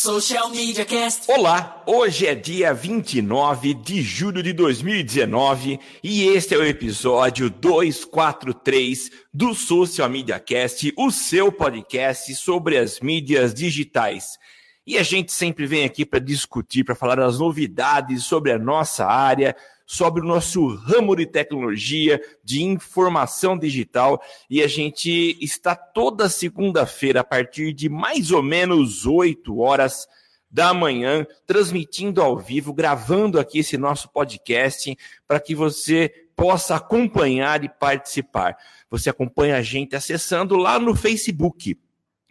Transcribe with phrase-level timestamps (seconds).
[0.00, 1.28] Social Media Cast.
[1.28, 9.10] Olá, hoje é dia 29 de julho de 2019 e este é o episódio 243
[9.34, 14.38] do Social Media Cast, o seu podcast sobre as mídias digitais.
[14.86, 19.04] E a gente sempre vem aqui para discutir, para falar das novidades sobre a nossa
[19.04, 19.56] área,
[19.90, 24.22] sobre o nosso ramo de tecnologia, de informação digital.
[24.50, 30.06] E a gente está toda segunda-feira, a partir de mais ou menos 8 horas
[30.50, 34.94] da manhã, transmitindo ao vivo, gravando aqui esse nosso podcast,
[35.26, 38.58] para que você possa acompanhar e participar.
[38.90, 41.78] Você acompanha a gente acessando lá no Facebook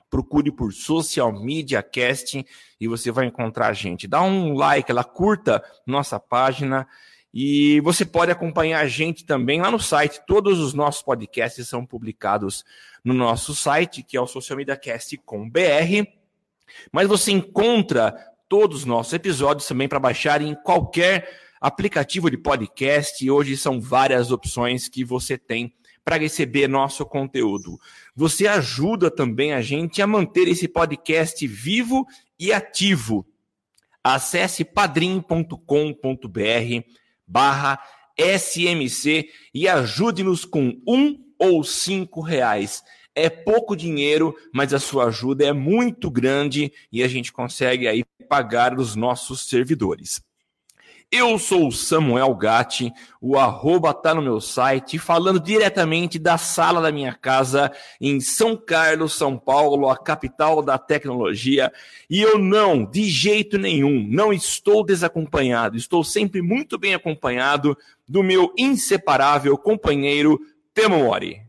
[0.10, 2.46] procure por Social Media Casting
[2.80, 4.08] e você vai encontrar a gente.
[4.08, 6.88] Dá um like, ela curta nossa página
[7.40, 10.20] e você pode acompanhar a gente também lá no site.
[10.26, 12.66] Todos os nossos podcasts são publicados
[13.04, 16.10] no nosso site, que é o socialmediacast.com.br.
[16.92, 18.12] Mas você encontra
[18.50, 21.30] todos os nossos episódios também para baixar em qualquer
[21.62, 23.30] aplicativo de podcast.
[23.30, 25.72] Hoje são várias opções que você tem
[26.04, 27.80] para receber nosso conteúdo.
[28.16, 32.04] Você ajuda também a gente a manter esse podcast vivo
[32.40, 33.28] e ativo.
[34.04, 36.98] Acesse padrim.com.br
[37.28, 37.80] barra
[38.18, 42.84] SMC e ajude-nos com um ou cinco reais.
[43.14, 48.04] É pouco dinheiro, mas a sua ajuda é muito grande e a gente consegue aí
[48.30, 50.22] pagar os nossos servidores.
[51.10, 52.92] Eu sou o Samuel Gatti,
[53.22, 58.58] o arroba tá no meu site, falando diretamente da sala da minha casa em São
[58.58, 61.72] Carlos, São Paulo, a capital da tecnologia.
[62.10, 68.22] E eu não, de jeito nenhum, não estou desacompanhado, estou sempre muito bem acompanhado do
[68.22, 70.38] meu inseparável companheiro
[70.74, 71.42] Temo Mori.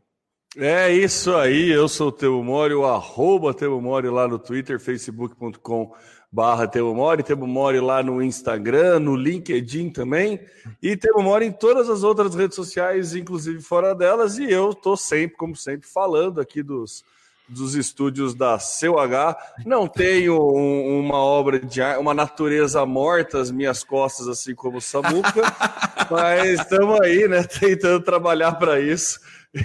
[0.56, 4.78] É isso aí, eu sou o Temo Mori, o arroba Temo Mori lá no Twitter,
[4.78, 5.92] facebook.com
[6.30, 10.40] barra Temo Mori, Temo Mori lá no Instagram, no LinkedIn também,
[10.82, 14.96] e Temo Mori em todas as outras redes sociais, inclusive fora delas, e eu estou
[14.96, 17.02] sempre, como sempre, falando aqui dos,
[17.48, 19.36] dos estúdios da Seu H.
[19.64, 24.82] Não tenho um, uma obra de uma natureza morta às minhas costas, assim como o
[24.82, 25.42] Samuca,
[26.10, 29.18] mas estamos aí, né, tentando trabalhar para isso.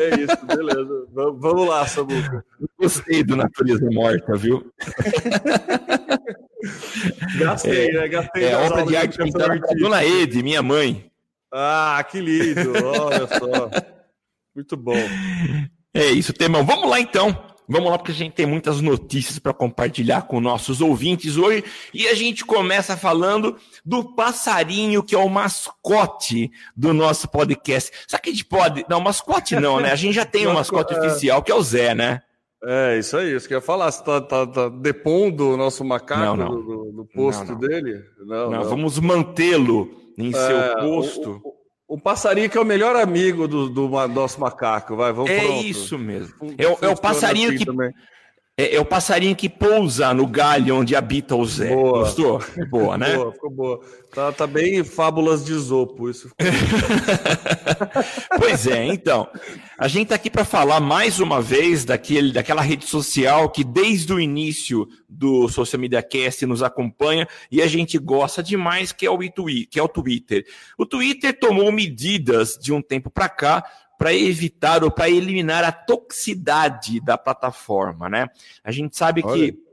[0.00, 1.08] é isso, beleza.
[1.12, 2.44] Vamos lá, Samuca.
[2.78, 4.72] Gostei do Natureza Morta, viu?
[7.38, 8.08] Gastei, é, né?
[8.08, 8.44] Gastei.
[8.44, 11.10] É obra de arte pintada pela Dona Ede, minha mãe.
[11.52, 12.72] Ah, que lindo.
[12.84, 13.70] Olha só.
[14.54, 14.96] Muito bom.
[15.92, 16.64] É isso, Temão.
[16.64, 17.55] Vamos lá, então.
[17.68, 21.64] Vamos lá, porque a gente tem muitas notícias para compartilhar com nossos ouvintes hoje.
[21.92, 27.90] E a gente começa falando do passarinho, que é o mascote do nosso podcast.
[28.06, 28.84] Será que a gente pode.
[28.88, 29.90] Não, mascote não, né?
[29.90, 30.98] A gente já tem um mascote é.
[30.98, 32.22] oficial, que é o Zé, né?
[32.64, 33.90] É, isso aí, isso que eu ia falar.
[33.90, 36.62] Você tá, tá, tá depondo o nosso macaco não, não.
[36.62, 38.02] Do, do, posto não, dele?
[38.24, 38.64] Não, não.
[38.64, 41.40] vamos mantê-lo em é, seu posto.
[41.44, 41.55] O, o,
[41.88, 45.64] o passarinho que é o melhor amigo do, do nosso macaco, vai, vamos É pronto.
[45.64, 46.34] isso mesmo.
[46.58, 47.92] É, é o passarinho assim que também.
[48.58, 51.74] É, é, o passarinho que pousa no galho onde habita o Zé.
[51.74, 51.98] Boa.
[51.98, 52.42] Gostou?
[52.70, 53.14] Boa, né?
[53.14, 53.80] Boa, ficou boa.
[54.14, 56.30] Tá, tá bem fábulas de Zopo, isso.
[58.38, 59.28] Pois é, então.
[59.78, 64.12] A gente tá aqui para falar mais uma vez daquele, daquela rede social que desde
[64.12, 69.10] o início do Social Media Cast nos acompanha e a gente gosta demais, que é
[69.10, 70.46] o, que é o Twitter.
[70.78, 73.64] O Twitter tomou medidas de um tempo para cá
[73.98, 78.28] para evitar ou para eliminar a toxicidade da plataforma, né?
[78.62, 79.52] A gente sabe Olha.
[79.52, 79.66] que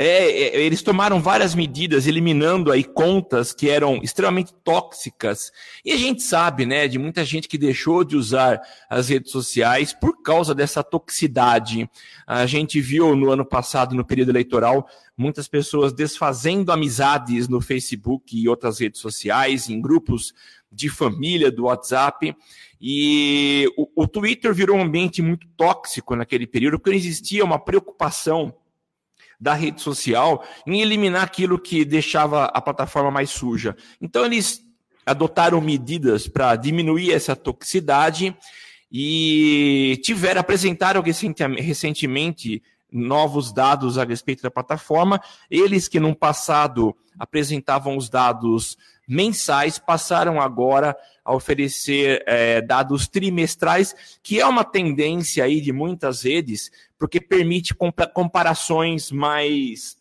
[0.00, 5.50] é, é, eles tomaram várias medidas, eliminando aí contas que eram extremamente tóxicas.
[5.84, 9.92] E a gente sabe, né, de muita gente que deixou de usar as redes sociais
[9.92, 11.90] por causa dessa toxicidade.
[12.24, 18.40] A gente viu no ano passado, no período eleitoral, muitas pessoas desfazendo amizades no Facebook
[18.40, 20.32] e outras redes sociais, em grupos
[20.70, 22.34] de família do WhatsApp.
[22.80, 28.54] E o, o Twitter virou um ambiente muito tóxico naquele período, porque existia uma preocupação
[29.40, 33.76] da rede social em eliminar aquilo que deixava a plataforma mais suja.
[34.00, 34.62] Então eles
[35.06, 38.36] adotaram medidas para diminuir essa toxicidade
[38.90, 45.20] e tiveram apresentaram recentemente novos dados a respeito da plataforma.
[45.50, 48.76] Eles que no passado apresentavam os dados
[49.08, 56.22] mensais passaram agora a oferecer é, dados trimestrais, que é uma tendência aí de muitas
[56.22, 57.74] redes, porque permite
[58.12, 59.96] comparações mais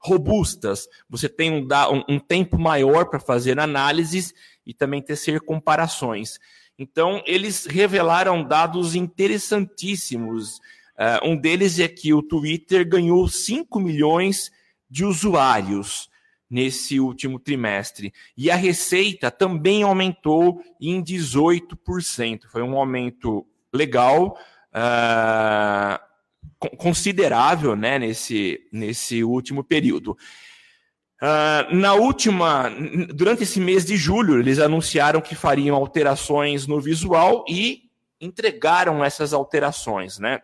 [0.00, 0.88] robustas.
[1.08, 1.66] Você tem um,
[2.08, 4.34] um tempo maior para fazer análises
[4.66, 6.38] e também tecer comparações.
[6.78, 10.60] Então, eles revelaram dados interessantíssimos
[10.96, 14.50] Uh, um deles é que o Twitter ganhou 5 milhões
[14.88, 16.08] de usuários
[16.48, 18.12] nesse último trimestre.
[18.36, 22.42] E a receita também aumentou em 18%.
[22.50, 24.38] Foi um aumento legal,
[24.72, 25.98] uh,
[26.76, 30.16] considerável né, nesse, nesse último período.
[31.20, 32.70] Uh, na última,
[33.14, 37.84] durante esse mês de julho, eles anunciaram que fariam alterações no visual e
[38.20, 40.40] entregaram essas alterações, né?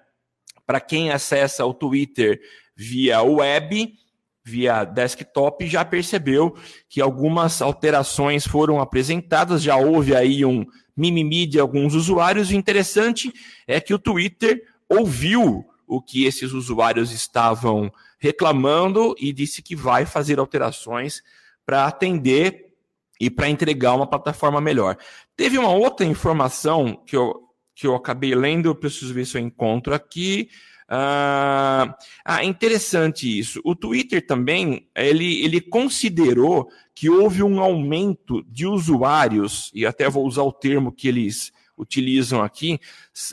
[0.67, 2.41] Para quem acessa o Twitter
[2.75, 3.95] via web,
[4.45, 6.57] via desktop, já percebeu
[6.89, 10.67] que algumas alterações foram apresentadas, já houve aí um
[10.97, 12.51] mimimi de alguns usuários.
[12.51, 13.33] O interessante
[13.67, 20.07] é que o Twitter ouviu o que esses usuários estavam reclamando e disse que vai
[20.07, 21.23] fazer alterações
[21.67, 22.73] para atender
[23.21, 24.97] e para entregar uma plataforma melhor.
[25.37, 27.35] Teve uma outra informação que eu,
[27.75, 30.49] que eu acabei lendo, eu preciso ver se eu encontro aqui.
[30.89, 33.61] Ah, ah, interessante isso.
[33.65, 40.27] O Twitter também, ele, ele considerou que houve um aumento de usuários, e até vou
[40.27, 42.79] usar o termo que eles utilizam aqui,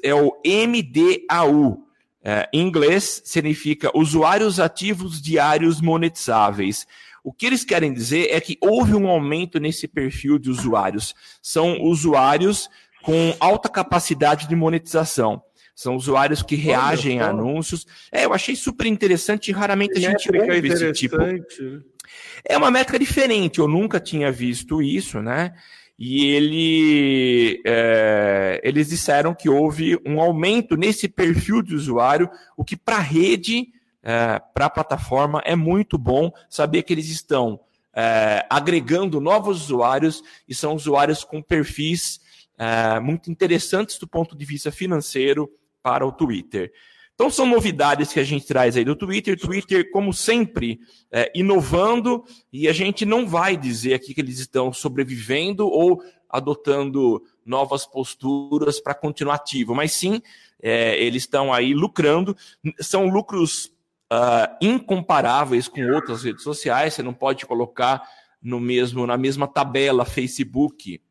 [0.04, 1.84] é o MDAU,
[2.22, 6.86] é, em inglês, significa usuários ativos diários monetizáveis.
[7.24, 11.14] O que eles querem dizer é que houve um aumento nesse perfil de usuários.
[11.42, 12.70] São usuários
[13.04, 15.42] com alta capacidade de monetização.
[15.80, 17.88] São usuários que reagem a anúncios.
[18.12, 21.16] É, eu achei super interessante e raramente a gente ouve esse tipo.
[22.44, 25.54] É uma métrica diferente, eu nunca tinha visto isso, né?
[25.98, 32.76] e ele, é, eles disseram que houve um aumento nesse perfil de usuário, o que
[32.76, 33.70] para a rede,
[34.04, 37.58] é, para a plataforma, é muito bom saber que eles estão
[37.94, 42.20] é, agregando novos usuários e são usuários com perfis
[42.58, 45.50] é, muito interessantes do ponto de vista financeiro
[45.82, 46.72] para o Twitter.
[47.14, 49.38] Então são novidades que a gente traz aí do Twitter.
[49.38, 50.80] Twitter, como sempre,
[51.12, 57.22] é, inovando, e a gente não vai dizer aqui que eles estão sobrevivendo ou adotando
[57.46, 60.22] novas posturas para continuar ativo, mas sim,
[60.62, 62.38] é, eles estão aí lucrando.
[62.80, 63.66] São lucros
[64.12, 66.94] uh, incomparáveis com outras redes sociais.
[66.94, 68.02] Você não pode colocar
[68.42, 71.02] no mesmo na mesma tabela Facebook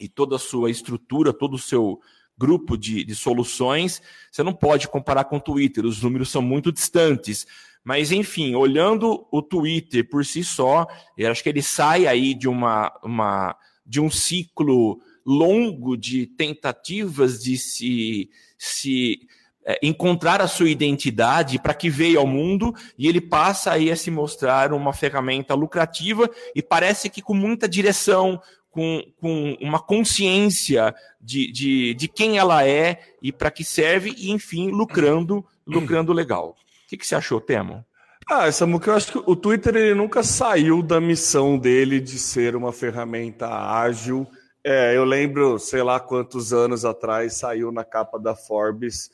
[0.00, 2.00] e toda a sua estrutura, todo o seu
[2.38, 6.72] grupo de, de soluções, você não pode comparar com o Twitter, os números são muito
[6.72, 7.46] distantes.
[7.84, 10.86] Mas, enfim, olhando o Twitter por si só,
[11.16, 17.42] eu acho que ele sai aí de, uma, uma, de um ciclo longo de tentativas
[17.42, 19.26] de se, se
[19.64, 23.96] é, encontrar a sua identidade para que veio ao mundo e ele passa aí a
[23.96, 28.40] se mostrar uma ferramenta lucrativa e parece que com muita direção,
[28.72, 34.32] com, com uma consciência de, de, de quem ela é e para que serve, e
[34.32, 36.56] enfim, lucrando, lucrando legal.
[36.56, 37.84] O que, que você achou, Temo?
[38.28, 42.56] Ah, Samuca, eu acho que o Twitter ele nunca saiu da missão dele de ser
[42.56, 44.26] uma ferramenta ágil.
[44.64, 49.10] É, eu lembro, sei lá quantos anos atrás, saiu na capa da Forbes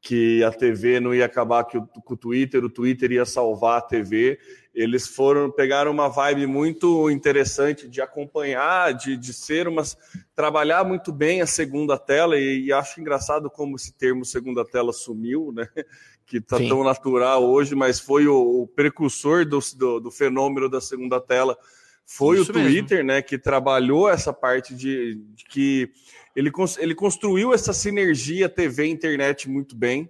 [0.00, 4.38] que a TV não ia acabar com o Twitter, o Twitter ia salvar a TV
[4.74, 9.96] eles foram pegaram uma vibe muito interessante de acompanhar, de, de ser umas
[10.34, 14.92] trabalhar muito bem a segunda tela e, e acho engraçado como esse termo segunda tela
[14.92, 15.68] sumiu, né?
[16.24, 20.80] Que está tão natural hoje, mas foi o, o precursor do, do, do, fenômeno da
[20.80, 21.58] segunda tela.
[22.06, 23.08] Foi Isso o Twitter, mesmo.
[23.08, 23.20] né?
[23.20, 25.90] Que trabalhou essa parte de, de que
[26.34, 30.08] ele, ele construiu essa sinergia TV internet muito bem.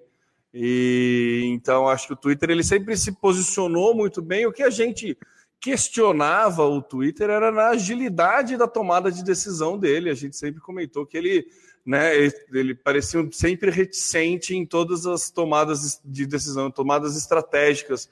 [0.55, 4.47] E então acho que o Twitter ele sempre se posicionou muito bem.
[4.47, 5.17] O que a gente
[5.61, 10.11] questionava o Twitter era na agilidade da tomada de decisão dele.
[10.11, 11.47] A gente sempre comentou que ele,
[11.87, 12.13] né,
[12.53, 18.11] ele parecia sempre reticente em todas as tomadas de decisão, tomadas estratégicas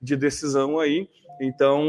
[0.00, 1.10] de decisão aí.
[1.40, 1.82] Então,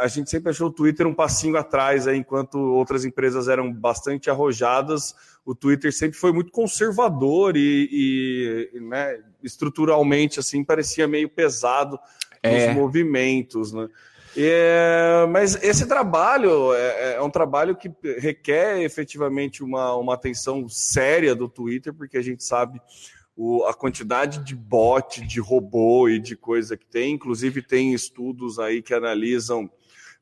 [0.00, 4.30] a gente sempre achou o Twitter um passinho atrás, aí, enquanto outras empresas eram bastante
[4.30, 11.98] arrojadas, o Twitter sempre foi muito conservador e, e né, estruturalmente assim parecia meio pesado
[12.42, 12.68] é.
[12.68, 13.88] nos movimentos, né?
[14.34, 21.34] É, mas esse trabalho é, é, um trabalho que requer efetivamente uma, uma atenção séria
[21.34, 22.80] do Twitter, porque a gente sabe
[23.36, 27.14] o, a quantidade de bot, de robô e de coisa que tem.
[27.14, 29.70] Inclusive, tem estudos aí que analisam,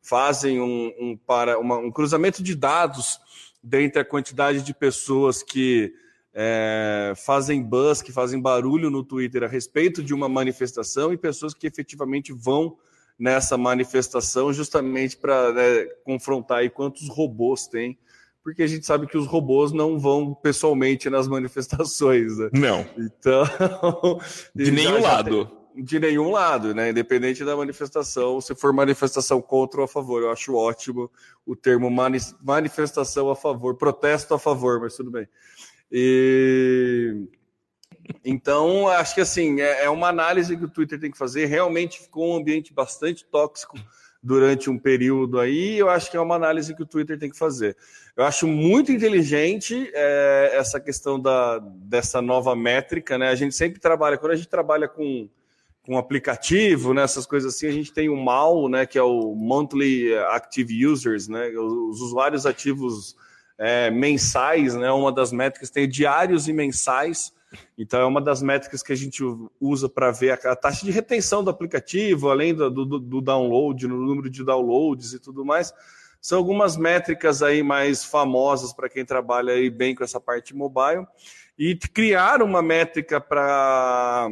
[0.03, 3.19] fazem um, um para, uma, um cruzamento de dados
[3.63, 5.93] dentre a quantidade de pessoas que
[6.33, 11.53] é, fazem buzz, que fazem barulho no Twitter a respeito de uma manifestação e pessoas
[11.53, 12.77] que efetivamente vão
[13.19, 17.99] nessa manifestação justamente para né, confrontar aí quantos robôs tem
[18.43, 22.39] porque a gente sabe que os robôs não vão pessoalmente nas manifestações.
[22.39, 22.51] Né?
[22.53, 22.87] Não.
[22.97, 23.45] Então.
[24.55, 25.47] De nenhum lado.
[25.47, 26.91] Tem, de nenhum lado, né?
[26.91, 31.11] Independente da manifestação, se for manifestação contra ou a favor, eu acho ótimo
[31.47, 35.29] o termo mani manifestação a favor, protesto a favor, mas tudo bem.
[35.91, 37.29] E
[38.25, 41.47] então, acho que assim, é, é uma análise que o Twitter tem que fazer.
[41.47, 43.79] Realmente ficou um ambiente bastante tóxico
[44.23, 47.39] durante um período aí, eu acho que é uma análise que o Twitter tem que
[47.39, 47.77] fazer.
[48.17, 53.31] Eu acho muito inteligente é, essa questão da, dessa nova métrica, né?
[53.31, 55.29] A gente sempre trabalha, quando a gente trabalha com,
[55.83, 59.35] com aplicativo, né, essas coisas assim, a gente tem o MAU, né, que é o
[59.35, 63.17] Monthly Active Users, né, os usuários ativos
[63.59, 67.33] é, mensais, né, uma das métricas tem diários e mensais,
[67.77, 69.23] então, é uma das métricas que a gente
[69.61, 73.97] usa para ver a, taxa de retenção do aplicativo, além do, do, do, download, no
[73.97, 75.73] número de downloads e tudo mais.
[76.21, 81.07] São algumas métricas aí mais famosas para quem trabalha aí bem com essa parte mobile.
[81.59, 84.31] E criar uma métrica para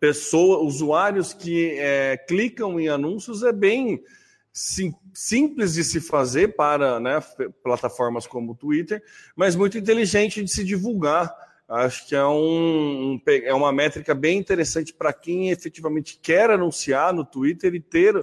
[0.00, 4.02] pessoas, usuários que é, clicam em anúncios é bem
[4.52, 7.22] sim, simples de se fazer para né,
[7.62, 9.02] plataformas como o Twitter,
[9.34, 14.94] mas muito inteligente de se divulgar Acho que é, um, é uma métrica bem interessante
[14.94, 18.14] para quem efetivamente quer anunciar no Twitter e ter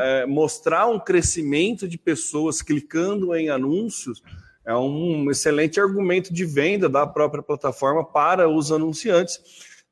[0.00, 4.22] é, mostrar um crescimento de pessoas clicando em anúncios.
[4.64, 9.38] É um excelente argumento de venda da própria plataforma para os anunciantes.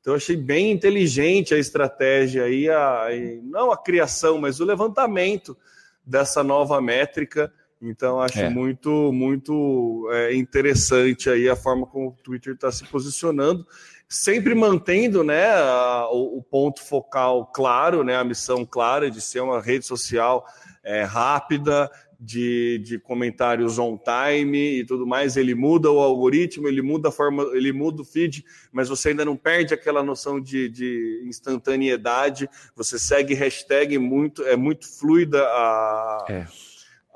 [0.01, 3.09] Então, achei bem inteligente a estratégia aí, a,
[3.43, 5.57] não a criação, mas o levantamento
[6.05, 7.53] dessa nova métrica
[7.89, 8.49] então, acho é.
[8.49, 13.67] muito, muito é, interessante aí a forma como o Twitter está se posicionando,
[14.09, 19.41] sempre mantendo né, a, o, o, ponto focal claro, né, a missão clara de ser
[19.41, 20.45] uma rede social
[20.83, 25.37] é, rápida, de, de comentários on time e tudo mais.
[25.37, 29.25] Ele muda o algoritmo, ele muda a forma, ele muda o feed, mas você ainda
[29.25, 32.49] não perde aquela noção de, de instantaneidade.
[32.75, 36.25] Você segue hashtag muito, é muito fluida a.
[36.29, 36.47] É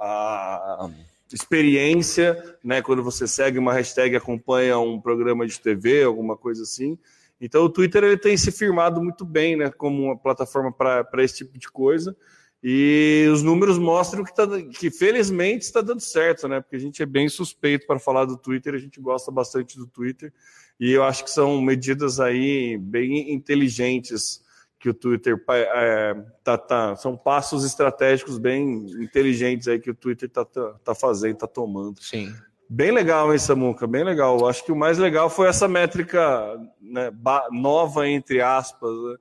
[0.01, 0.91] a
[1.33, 2.83] experiência, né?
[2.83, 6.99] Quando você segue uma hashtag, acompanha um programa de TV, alguma coisa assim.
[7.41, 9.71] Então o Twitter ele tem se firmado muito bem, né?
[9.71, 12.17] Como uma plataforma para esse tipo de coisa.
[12.63, 14.47] E os números mostram que, tá,
[14.79, 16.61] que felizmente está dando certo, né?
[16.61, 19.87] Porque a gente é bem suspeito para falar do Twitter, a gente gosta bastante do
[19.87, 20.33] Twitter.
[20.79, 24.43] E eu acho que são medidas aí bem inteligentes
[24.81, 30.29] que o Twitter é, tá, tá, são passos estratégicos bem inteligentes aí que o Twitter
[30.31, 32.03] tá, tá, tá fazendo, tá tomando.
[32.03, 32.35] Sim.
[32.67, 33.87] Bem legal, hein, Samuca?
[33.87, 34.49] Bem legal.
[34.49, 37.13] Acho que o mais legal foi essa métrica né,
[37.53, 39.17] nova, entre aspas, né?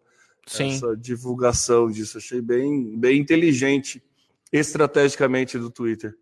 [0.47, 0.71] Sim.
[0.71, 2.17] essa divulgação disso.
[2.17, 4.01] Achei bem, bem inteligente
[4.51, 6.15] estrategicamente do Twitter.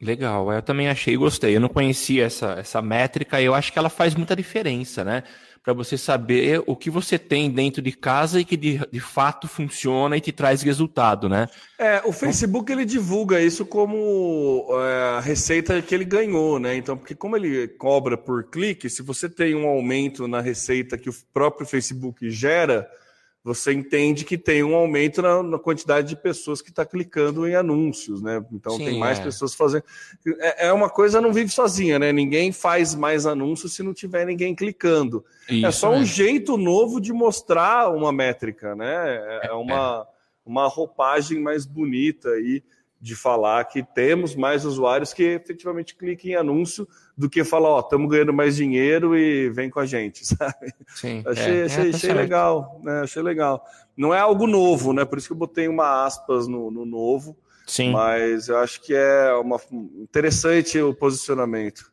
[0.00, 1.56] Legal, eu também achei e gostei.
[1.56, 5.24] Eu não conhecia essa, essa métrica e eu acho que ela faz muita diferença, né?
[5.62, 9.46] Para você saber o que você tem dentro de casa e que de, de fato
[9.46, 11.48] funciona e te traz resultado, né?
[11.78, 16.76] É, o Facebook ele divulga isso como é, a receita que ele ganhou, né?
[16.76, 21.10] Então, porque como ele cobra por clique, se você tem um aumento na receita que
[21.10, 22.88] o próprio Facebook gera,
[23.48, 27.54] você entende que tem um aumento na, na quantidade de pessoas que está clicando em
[27.54, 28.44] anúncios, né?
[28.52, 29.22] Então Sim, tem mais é.
[29.22, 29.84] pessoas fazendo.
[30.38, 32.12] É, é, uma coisa não vive sozinha, né?
[32.12, 35.24] Ninguém faz mais anúncios se não tiver ninguém clicando.
[35.48, 39.16] É Isso, é só um jeito novo de mostrar uma métrica, né?
[39.42, 40.06] É, é uma,
[40.44, 42.62] uma roupagem mais bonita aí
[43.00, 47.80] de falar que temos mais usuários que efetivamente cliquem em anúncio do que falar, ó,
[47.80, 50.72] estamos ganhando mais dinheiro e vem com a gente, sabe?
[50.94, 53.00] Sim, achei, é, achei, é, achei legal, né?
[53.00, 53.64] Achei legal.
[53.96, 55.04] Não é algo novo, né?
[55.04, 57.36] Por isso que eu botei uma aspas no, no novo.
[57.66, 57.92] Sim.
[57.92, 59.60] Mas eu acho que é uma
[60.00, 61.92] interessante o posicionamento.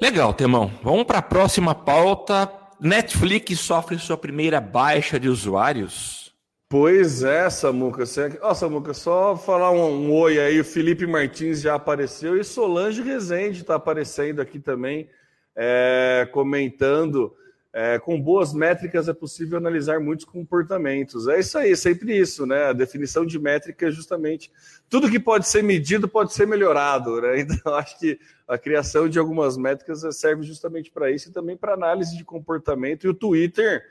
[0.00, 0.70] Legal, Temão.
[0.82, 2.52] Vamos para a próxima pauta.
[2.78, 6.27] Netflix sofre sua primeira baixa de usuários.
[6.70, 8.04] Pois é, Samuca.
[8.04, 8.38] Você...
[8.42, 10.60] Ó, Samuca, só falar um, um, oi aí.
[10.60, 15.08] O Felipe Martins já apareceu e Solange Rezende está aparecendo aqui também,
[15.56, 17.34] é, comentando.
[17.72, 21.28] É, com boas métricas é possível analisar muitos comportamentos.
[21.28, 22.64] É isso aí, é sempre isso, né?
[22.64, 24.50] A definição de métrica é justamente
[24.90, 27.40] tudo que pode ser medido pode ser melhorado, né?
[27.40, 31.74] Então, acho que a criação de algumas métricas serve justamente para isso e também para
[31.74, 33.04] análise de comportamento.
[33.04, 33.84] E o Twitter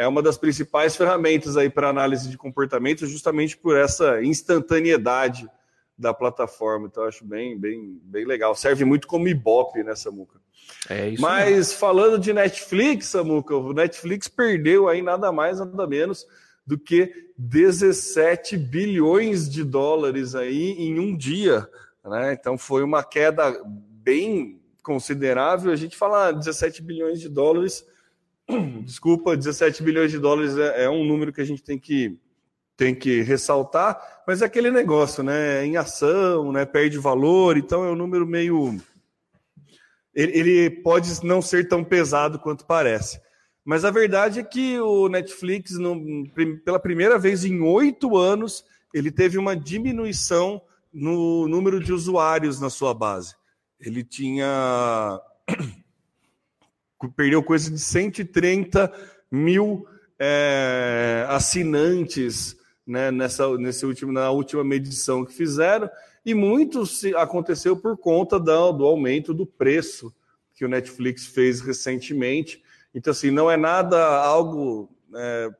[0.00, 5.46] é uma das principais ferramentas aí para análise de comportamento, justamente por essa instantaneidade
[5.96, 6.86] da plataforma.
[6.86, 8.54] Então, acho bem, bem, bem legal.
[8.54, 10.40] Serve muito como Ibope, né, Samuca?
[10.88, 11.20] É isso.
[11.20, 11.78] Mas mesmo.
[11.78, 16.26] falando de Netflix, Samuca, o Netflix perdeu aí nada mais, nada menos
[16.66, 21.68] do que 17 bilhões de dólares aí em um dia.
[22.02, 22.32] Né?
[22.32, 25.70] Então foi uma queda bem considerável.
[25.70, 27.84] A gente fala 17 bilhões de dólares.
[28.84, 32.18] Desculpa, 17 bilhões de dólares é, é um número que a gente tem que
[32.76, 35.66] tem que ressaltar, mas é aquele negócio, né?
[35.66, 36.64] Em ação, né?
[36.64, 38.80] Perde valor, então é um número meio.
[40.14, 43.20] Ele, ele pode não ser tão pesado quanto parece.
[43.62, 46.26] Mas a verdade é que o Netflix, no,
[46.64, 48.64] pela primeira vez em oito anos,
[48.94, 53.34] ele teve uma diminuição no número de usuários na sua base.
[53.78, 55.20] Ele tinha.
[57.08, 58.92] Perdeu coisa de 130
[59.30, 59.86] mil
[60.18, 65.88] é, assinantes né, nessa, nesse último, na última medição que fizeram,
[66.26, 70.12] e muito se aconteceu por conta do, do aumento do preço
[70.54, 72.62] que o Netflix fez recentemente.
[72.94, 75.50] Então, assim, não é nada algo, é,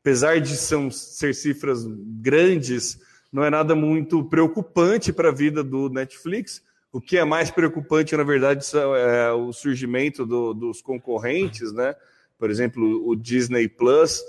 [0.00, 2.98] apesar de são, ser cifras grandes,
[3.32, 6.62] não é nada muito preocupante para a vida do Netflix.
[6.94, 8.64] O que é mais preocupante, na verdade,
[8.96, 11.92] é o surgimento do, dos concorrentes, né?
[12.38, 14.22] Por exemplo, o Disney Plus,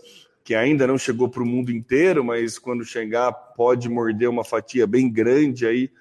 [0.44, 4.88] que ainda não chegou para o mundo inteiro, mas quando chegar pode morder uma fatia
[4.88, 5.92] bem grande aí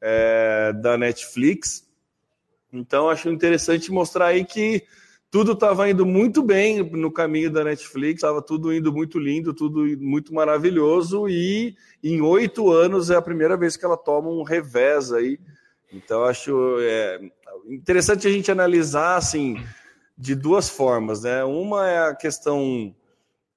[0.00, 1.86] é, da Netflix.
[2.72, 4.84] Então, acho interessante mostrar aí que
[5.30, 9.84] tudo estava indo muito bem no caminho da Netflix, estava tudo indo muito lindo, tudo
[10.00, 15.12] muito maravilhoso, e em oito anos é a primeira vez que ela toma um revés
[15.12, 15.38] aí.
[15.92, 17.20] Então, acho é,
[17.68, 19.56] interessante a gente analisar assim
[20.16, 21.44] de duas formas, né?
[21.44, 22.94] Uma é a questão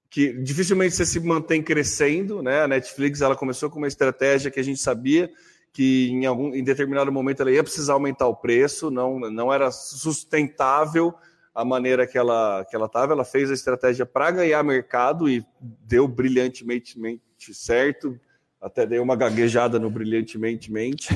[0.10, 2.64] que dificilmente você se mantém crescendo, né?
[2.64, 5.32] A Netflix ela começou com uma estratégia que a gente sabia
[5.72, 9.72] que em algum em determinado momento ela ia precisar aumentar o preço, não não era
[9.72, 11.14] sustentável
[11.54, 13.14] a maneira que ela que ela estava.
[13.14, 16.98] Ela fez a estratégia para ganhar mercado e deu brilhantemente
[17.54, 18.20] certo.
[18.62, 20.70] Até dei uma gaguejada no brilhantemente,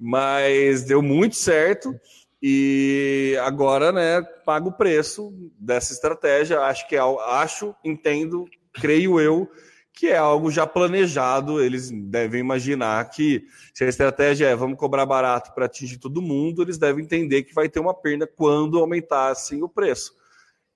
[0.00, 1.94] mas deu muito certo.
[2.42, 6.60] E agora, né, paga o preço dessa estratégia.
[6.60, 9.50] Acho que é, acho, entendo, creio eu,
[9.92, 11.60] que é algo já planejado.
[11.60, 16.62] Eles devem imaginar que se a estratégia é vamos cobrar barato para atingir todo mundo,
[16.62, 20.15] eles devem entender que vai ter uma perda quando aumentassem o preço.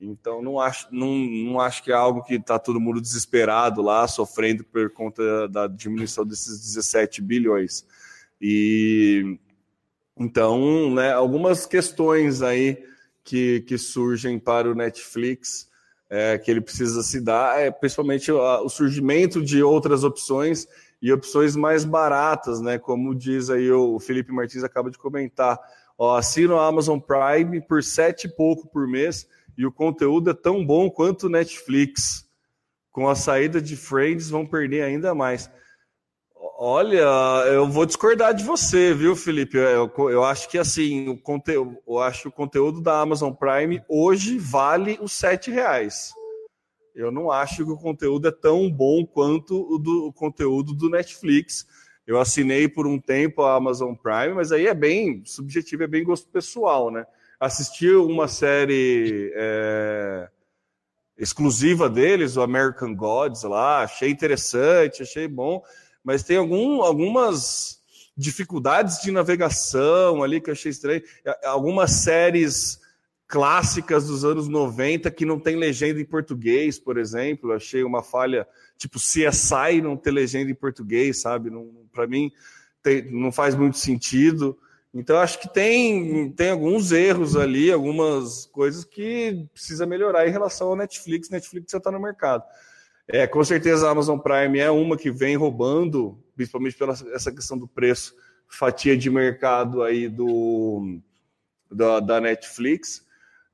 [0.00, 4.08] Então não acho, não, não acho que é algo que está todo mundo desesperado lá,
[4.08, 7.84] sofrendo por conta da diminuição desses 17 bilhões.
[8.40, 9.38] E
[10.16, 12.82] então, né, algumas questões aí
[13.22, 15.68] que, que surgem para o Netflix
[16.10, 20.66] é, que ele precisa se dar, é principalmente o, o surgimento de outras opções
[21.00, 22.78] e opções mais baratas, né?
[22.78, 25.58] Como diz aí o Felipe Martins acaba de comentar.
[25.96, 29.26] Ó, assino a Amazon Prime por sete e pouco por mês
[29.60, 32.26] e o conteúdo é tão bom quanto o Netflix.
[32.90, 35.50] Com a saída de Friends, vão perder ainda mais.
[36.58, 37.04] Olha,
[37.46, 39.58] eu vou discordar de você, viu, Felipe?
[39.58, 43.84] Eu, eu acho que assim, o conteúdo, eu acho que o conteúdo da Amazon Prime
[43.86, 46.10] hoje vale os sete reais.
[46.94, 50.88] Eu não acho que o conteúdo é tão bom quanto o, do, o conteúdo do
[50.88, 51.66] Netflix.
[52.06, 56.02] Eu assinei por um tempo a Amazon Prime, mas aí é bem subjetivo, é bem
[56.02, 57.04] gosto pessoal, né?
[57.40, 60.28] Assisti uma série é,
[61.16, 65.62] exclusiva deles, o American Gods lá, achei interessante, achei bom
[66.02, 67.80] mas tem algum, algumas
[68.16, 71.02] dificuldades de navegação ali que eu achei estranho.
[71.44, 72.80] Algumas séries
[73.26, 77.52] clássicas dos anos 90 que não tem legenda em português, por exemplo.
[77.52, 81.50] Achei uma falha, tipo CSI não ter legenda em português, sabe?
[81.92, 82.32] Para mim
[82.82, 84.58] tem, não faz muito sentido.
[84.92, 90.68] Então acho que tem, tem alguns erros ali, algumas coisas que precisa melhorar em relação
[90.68, 91.30] ao Netflix.
[91.30, 92.42] Netflix já está no mercado.
[93.06, 97.56] É, com certeza a Amazon Prime é uma que vem roubando, principalmente pela essa questão
[97.56, 98.14] do preço,
[98.48, 101.00] fatia de mercado aí do
[101.70, 103.06] da, da Netflix,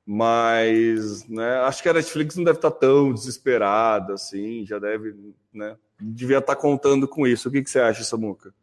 [0.05, 5.15] mas né, acho que a Netflix não deve estar tão desesperada assim, já deve,
[5.53, 7.49] né, devia estar contando com isso.
[7.49, 8.53] O que, que você acha, Samuca?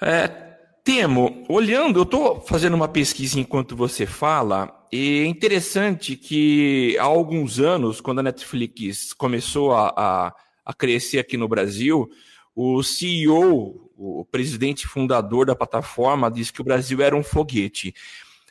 [0.00, 0.47] É,
[0.88, 7.02] Temo, olhando, eu estou fazendo uma pesquisa enquanto você fala, e é interessante que há
[7.02, 12.08] alguns anos, quando a Netflix começou a, a, a crescer aqui no Brasil,
[12.56, 17.94] o CEO, o presidente fundador da plataforma, disse que o Brasil era um foguete.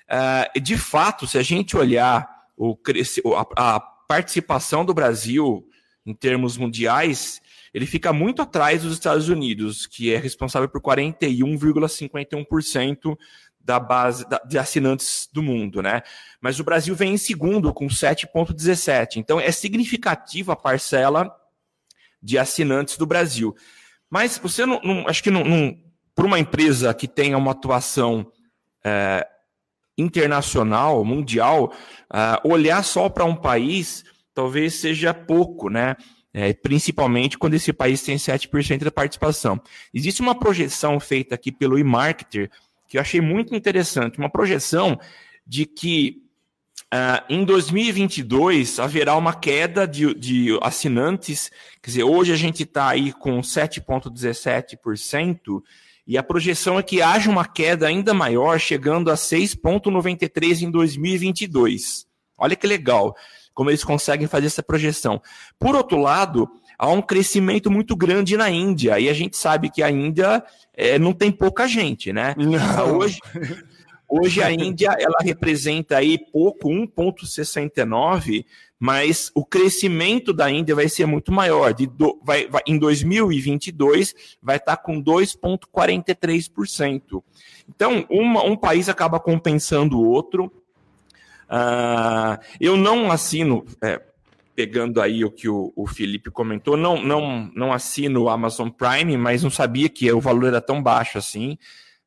[0.08, 2.78] Uh, de fato, se a gente olhar o,
[3.36, 5.68] a, a participação do Brasil
[6.06, 7.42] em termos mundiais,
[7.74, 13.18] ele fica muito atrás dos Estados Unidos, que é responsável por 41,51%
[13.60, 16.02] da base de assinantes do mundo, né?
[16.40, 19.18] Mas o Brasil vem em segundo com 7,17.
[19.18, 21.36] Então é significativa a parcela
[22.24, 23.54] de assinantes do Brasil.
[24.10, 25.78] Mas você não, não acho que não, não
[26.16, 28.32] para uma empresa que tenha uma atuação
[28.84, 29.28] é,
[29.98, 31.74] internacional, mundial,
[32.14, 34.06] uh, olhar só para um país
[34.38, 35.96] talvez seja pouco, né?
[36.40, 39.60] É, principalmente quando esse país tem 7% da participação.
[39.92, 42.52] Existe uma projeção feita aqui pelo eMarketer
[42.88, 45.00] que eu achei muito interessante, uma projeção
[45.48, 46.22] de que
[46.94, 51.50] uh, em 2022 haverá uma queda de, de assinantes,
[51.82, 55.64] quer dizer, hoje a gente está aí com 7,17%,
[56.06, 62.06] e a projeção é que haja uma queda ainda maior, chegando a 6,93 em 2022.
[62.38, 63.16] Olha que legal
[63.58, 65.20] como eles conseguem fazer essa projeção.
[65.58, 69.82] Por outro lado, há um crescimento muito grande na Índia, e a gente sabe que
[69.82, 70.44] a Índia
[70.76, 72.36] é, não tem pouca gente, né?
[72.38, 73.00] Não.
[73.00, 73.18] Hoje,
[74.08, 78.46] hoje a Índia ela representa aí pouco, 1,69
[78.80, 81.74] mas o crescimento da Índia vai ser muito maior.
[81.74, 87.24] De do, vai, vai, em 2022, vai estar com 2,43%.
[87.68, 90.52] Então, uma, um país acaba compensando o outro.
[91.50, 94.02] Uh, eu não assino, é,
[94.56, 99.16] pegando aí o que o, o, Felipe comentou, não, não, não assino o Amazon Prime,
[99.18, 101.58] mas não sabia que o valor era tão baixo assim.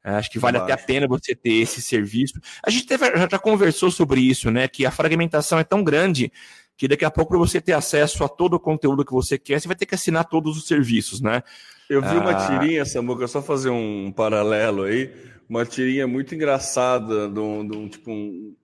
[0.03, 2.41] É, acho que vale até a pena você ter esse serviço.
[2.65, 4.67] A gente teve, já, já conversou sobre isso, né?
[4.67, 6.33] Que a fragmentação é tão grande
[6.77, 9.61] que daqui a pouco, para você ter acesso a todo o conteúdo que você quer,
[9.61, 11.43] você vai ter que assinar todos os serviços, né?
[11.91, 12.47] Eu vi uma ah...
[12.47, 15.13] tirinha, Samuca, só fazer um paralelo aí,
[15.47, 18.55] uma tirinha muito engraçada, de um, de um tipo um,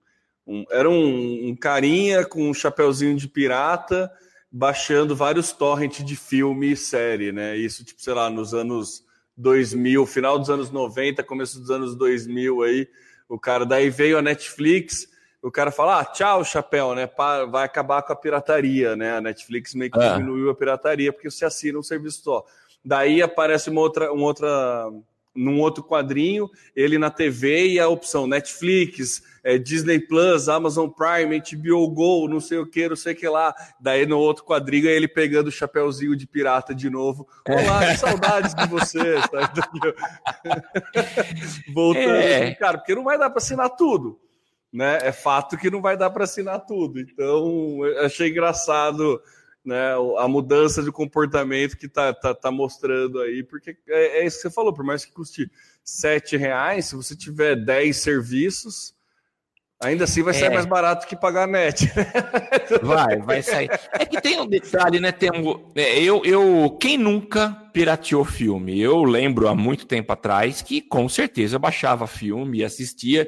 [0.47, 4.11] um, era um, um, carinha com um chapeuzinho de pirata
[4.51, 7.57] baixando vários torrents de filme e série, né?
[7.57, 9.03] Isso, tipo, sei lá, nos anos
[9.35, 12.87] 2000, final dos anos 90, começo dos anos 2000 aí,
[13.27, 15.07] o cara daí veio a Netflix
[15.41, 17.09] o cara fala, ah, tchau, chapéu, né?
[17.49, 19.17] Vai acabar com a pirataria, né?
[19.17, 20.13] A Netflix meio que é.
[20.13, 22.45] diminuiu a pirataria porque você assina um serviço só.
[22.83, 24.91] Daí aparece uma outra, uma outra,
[25.37, 31.39] num outro quadrinho, ele na TV e a opção Netflix, é, Disney Plus, Amazon Prime,
[31.39, 33.53] HBO Go, não sei o que, não sei o que lá.
[33.79, 37.27] Daí no outro quadrinho é ele pegando o chapéuzinho de pirata de novo.
[37.47, 38.99] Olá, que saudades de você.
[41.73, 42.55] Voltando, é.
[42.55, 44.19] cara, porque não vai dar para assinar tudo
[44.71, 44.99] né?
[45.01, 46.99] É fato que não vai dar para assinar tudo.
[46.99, 49.21] Então, achei engraçado
[49.67, 54.37] né, a mudança de comportamento que tá, tá, tá mostrando aí, porque é, é, isso
[54.37, 55.51] que você falou, por mais que custe
[55.83, 58.95] sete reais, se você tiver 10 serviços,
[59.83, 60.53] ainda assim vai sair é.
[60.53, 61.91] mais barato que pagar a net.
[62.81, 63.69] Vai, vai sair.
[63.93, 65.13] É que tem um detalhe, né?
[65.33, 68.79] Um, é, eu, eu, quem nunca pirateou filme?
[68.79, 73.27] Eu lembro há muito tempo atrás que com certeza eu baixava filme e assistia.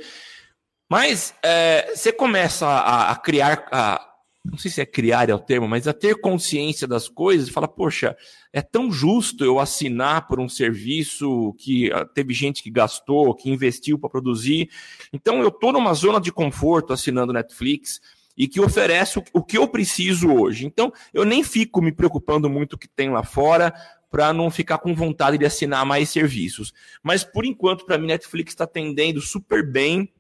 [0.90, 4.09] Mas é, você começa a, a criar, a,
[4.44, 7.52] não sei se é criar é o termo, mas a ter consciência das coisas e
[7.52, 8.16] fala, poxa,
[8.54, 13.50] é tão justo eu assinar por um serviço que ah, teve gente que gastou, que
[13.50, 14.70] investiu para produzir.
[15.12, 18.00] Então eu estou numa zona de conforto assinando Netflix
[18.38, 20.66] e que oferece o, o que eu preciso hoje.
[20.66, 23.74] Então eu nem fico me preocupando muito o que tem lá fora
[24.10, 26.74] para não ficar com vontade de assinar mais serviços.
[27.04, 30.12] Mas por enquanto, para mim, Netflix está atendendo super bem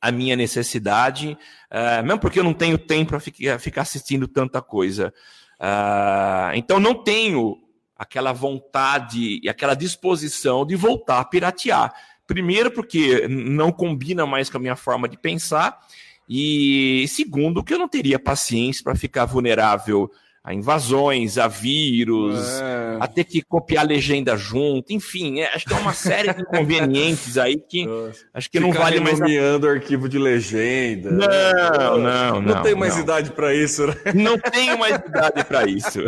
[0.00, 1.36] a minha necessidade,
[1.70, 5.12] uh, mesmo porque eu não tenho tempo para ficar, assistindo tanta coisa.
[5.60, 7.56] Uh, então, não tenho
[7.96, 11.92] aquela vontade e aquela disposição de voltar a piratear.
[12.26, 15.80] Primeiro, porque não combina mais com a minha forma de pensar,
[16.28, 20.10] e segundo, que eu não teria paciência para ficar vulnerável
[20.48, 22.96] a invasões, a vírus, é.
[23.00, 26.40] a ter que copiar a legenda junto, enfim, é, acho que é uma série de
[26.40, 28.24] inconvenientes aí que Nossa.
[28.32, 29.20] acho que Ficar não vale mais.
[29.20, 29.68] a...
[29.68, 31.10] arquivo de legenda.
[31.10, 32.40] Não, não, não.
[32.40, 33.02] Não tenho mais não.
[33.02, 33.94] idade para isso, né?
[34.14, 35.98] Não tenho mais idade para isso.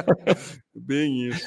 [0.74, 1.46] Bem isso.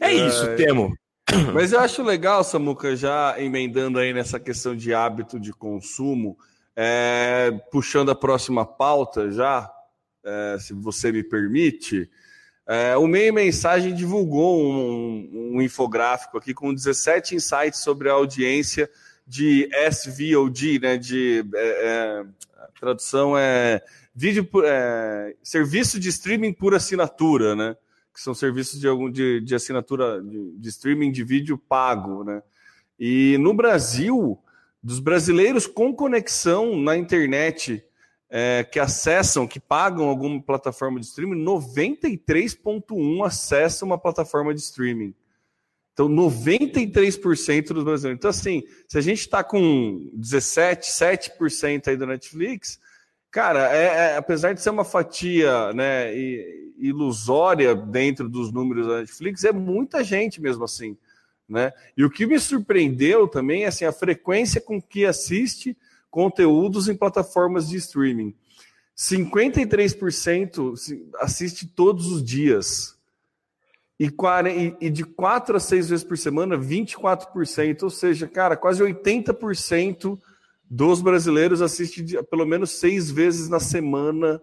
[0.00, 0.96] É, é isso, Temo.
[1.52, 6.36] Mas eu acho legal, Samuca, já emendando aí nessa questão de hábito de consumo,
[6.76, 9.68] é, puxando a próxima pauta já,
[10.24, 12.10] é, se você me permite,
[12.66, 18.88] é, o Meio Mensagem divulgou um, um, infográfico aqui com 17 insights sobre a audiência
[19.26, 22.24] de SVOD, né, de é, é,
[22.78, 23.82] tradução é
[24.14, 27.76] vídeo é, serviço de streaming por assinatura, né,
[28.12, 32.42] que são serviços de algum de, de assinatura de, de streaming de vídeo pago, né.
[32.98, 34.38] E no Brasil,
[34.82, 37.84] dos brasileiros com conexão na internet
[38.30, 45.12] é, que acessam, que pagam alguma plataforma de streaming, 93,1% acessam uma plataforma de streaming.
[45.92, 48.18] Então, 93% dos brasileiros.
[48.18, 52.78] Então, assim, se a gente está com 17, 7% aí do Netflix,
[53.30, 56.12] Cara, é, é, apesar de ser uma fatia né,
[56.76, 60.96] ilusória dentro dos números da Netflix, é muita gente mesmo assim.
[61.48, 61.72] Né?
[61.96, 65.76] E o que me surpreendeu também é assim, a frequência com que assiste
[66.10, 68.34] conteúdos em plataformas de streaming.
[68.96, 70.74] 53%
[71.20, 72.98] assiste todos os dias.
[73.98, 74.10] E,
[74.90, 77.82] de 4 a 6 vezes por semana, 24%.
[77.82, 80.18] Ou seja, cara, quase 80%
[80.70, 84.40] dos brasileiros assistem pelo menos seis vezes na semana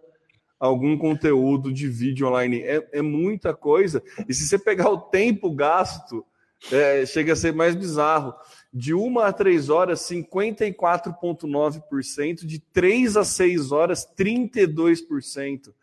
[0.59, 2.61] algum conteúdo de vídeo online.
[2.61, 4.03] É, é muita coisa.
[4.27, 6.25] E se você pegar o tempo gasto,
[6.71, 8.33] é, chega a ser mais bizarro.
[8.73, 12.45] De uma a três horas, 54,9%.
[12.45, 15.73] De três a seis horas, 32%.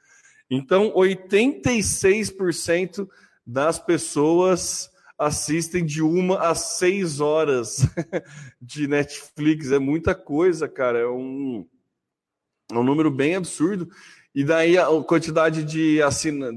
[0.50, 3.08] Então, 86%
[3.46, 7.86] das pessoas assistem de uma a seis horas
[8.60, 9.70] de Netflix.
[9.70, 10.98] É muita coisa, cara.
[10.98, 11.66] É um,
[12.70, 13.88] é um número bem absurdo.
[14.34, 16.50] E daí a quantidade de assina,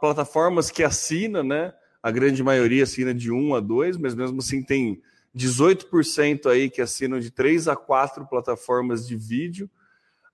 [0.00, 1.72] plataformas que assina, né?
[2.02, 5.00] A grande maioria assina de um a dois, mas mesmo assim tem
[5.36, 9.70] 18% aí que assinam de três a quatro plataformas de vídeo.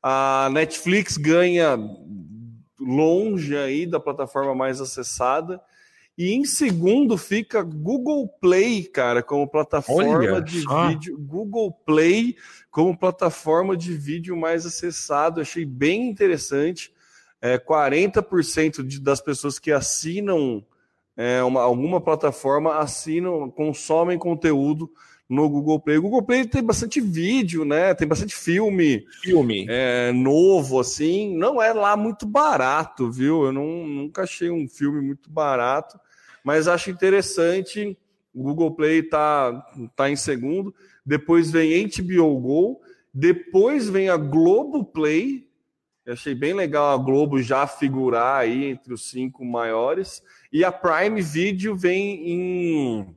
[0.02, 1.78] A Netflix ganha
[2.78, 5.60] longe aí da plataforma mais acessada.
[6.16, 11.16] E em segundo fica Google Play, cara, como plataforma Olha, de vídeo.
[11.16, 12.36] Google Play
[12.72, 15.40] como plataforma de vídeo mais acessado.
[15.40, 16.92] Achei bem interessante.
[17.40, 20.66] É, 40% de, das pessoas que assinam
[21.18, 24.90] é, uma, alguma plataforma assinam, consomem conteúdo
[25.28, 25.98] no Google Play.
[25.98, 27.92] O Google Play tem bastante vídeo, né?
[27.92, 31.36] Tem bastante filme, filme é, novo, assim.
[31.36, 33.44] Não é lá muito barato, viu?
[33.44, 35.98] Eu não, nunca achei um filme muito barato
[36.48, 37.94] mas acho interessante.
[38.32, 39.52] O Google Play está
[39.94, 42.80] tá em segundo, depois vem HBO Go,
[43.12, 45.46] depois vem a Globo Play.
[46.06, 50.22] Eu achei bem legal a Globo já figurar aí entre os cinco maiores.
[50.52, 53.16] E a Prime Video vem em,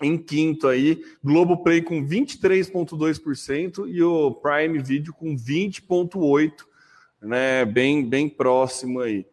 [0.00, 1.02] em quinto aí.
[1.22, 6.52] Globo Play com 23,2% e o Prime Video com 20,8%,
[7.20, 7.64] né?
[7.64, 9.26] Bem, bem próximo aí.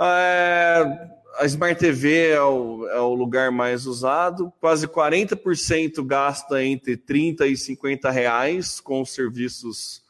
[0.00, 6.96] É, a Smart TV é o, é o lugar mais usado, quase 40% gasta entre
[6.96, 10.02] 30 e 50 reais com serviços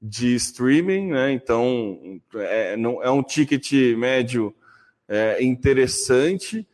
[0.00, 1.32] de streaming, né?
[1.32, 4.54] Então é, não, é um ticket médio
[5.12, 6.66] é, interessante.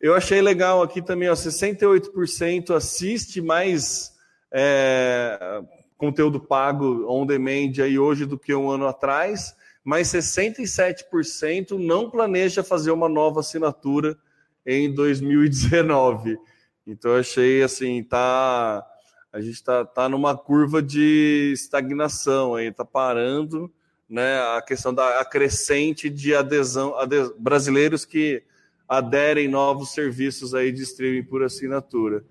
[0.00, 4.12] Eu achei legal aqui também, ó, 68% assiste mais
[4.52, 5.62] é,
[5.96, 9.54] conteúdo pago on demand aí hoje do que um ano atrás
[9.86, 14.18] mas 67% não planeja fazer uma nova assinatura
[14.66, 16.36] em 2019.
[16.84, 18.84] Então eu achei assim, tá
[19.32, 23.72] a gente está tá numa curva de estagnação aí, está parando,
[24.08, 24.38] né?
[24.56, 26.94] A questão da a crescente de adesão,
[27.38, 28.42] brasileiros que
[28.88, 32.24] aderem novos serviços aí de streaming por assinatura.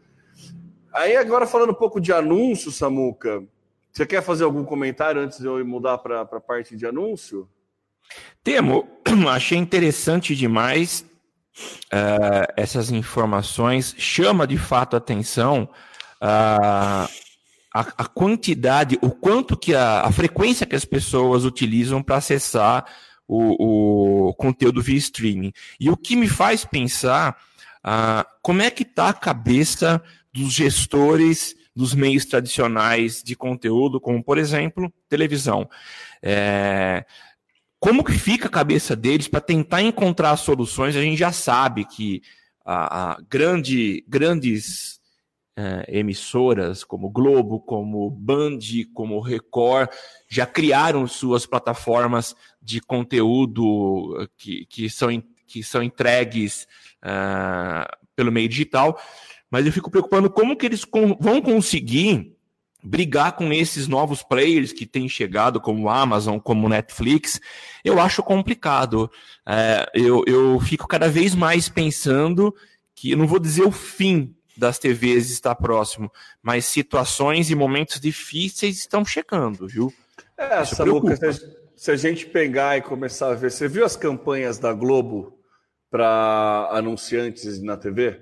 [0.93, 3.43] Aí agora falando um pouco de anúncio, Samuca,
[3.91, 7.49] você quer fazer algum comentário antes de eu mudar para a parte de anúncio?
[8.43, 8.87] Temo,
[9.29, 11.05] achei interessante demais
[11.93, 13.95] uh, essas informações.
[13.97, 15.69] Chama de fato atenção
[16.21, 17.24] uh,
[17.75, 22.85] a, a, quantidade, o quanto que a, a frequência que as pessoas utilizam para acessar
[23.27, 25.51] o, o, conteúdo via streaming.
[25.77, 27.35] E o que me faz pensar
[27.85, 34.23] uh, como é que está a cabeça dos gestores dos meios tradicionais de conteúdo, como,
[34.23, 35.69] por exemplo, televisão.
[36.23, 37.05] É,
[37.77, 40.95] como que fica a cabeça deles para tentar encontrar soluções?
[40.95, 42.21] A gente já sabe que
[42.65, 45.01] a, a grande, grandes
[45.57, 48.59] é, emissoras como Globo, como Band,
[48.93, 49.89] como Record,
[50.27, 55.09] já criaram suas plataformas de conteúdo que, que, são,
[55.47, 56.67] que são entregues
[57.03, 58.99] uh, pelo meio digital
[59.55, 60.85] mas eu fico preocupando como que eles
[61.19, 62.35] vão conseguir
[62.83, 67.39] brigar com esses novos players que têm chegado, como Amazon, como Netflix,
[67.83, 69.09] eu acho complicado.
[69.47, 72.53] É, eu, eu fico cada vez mais pensando
[72.93, 78.79] que, não vou dizer o fim das TVs está próximo, mas situações e momentos difíceis
[78.79, 79.93] estão chegando, viu?
[80.37, 81.17] É, Samuca,
[81.75, 85.37] se a gente pegar e começar a ver, você viu as campanhas da Globo
[85.89, 88.21] para anunciantes na TV?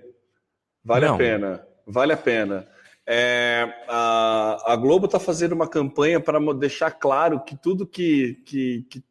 [0.84, 1.15] Vale Não.
[1.15, 2.67] a pena, vale a pena.
[3.06, 8.86] É, a, a, Globo está fazendo uma campanha para deixar claro que tudo que, que,
[8.89, 9.04] que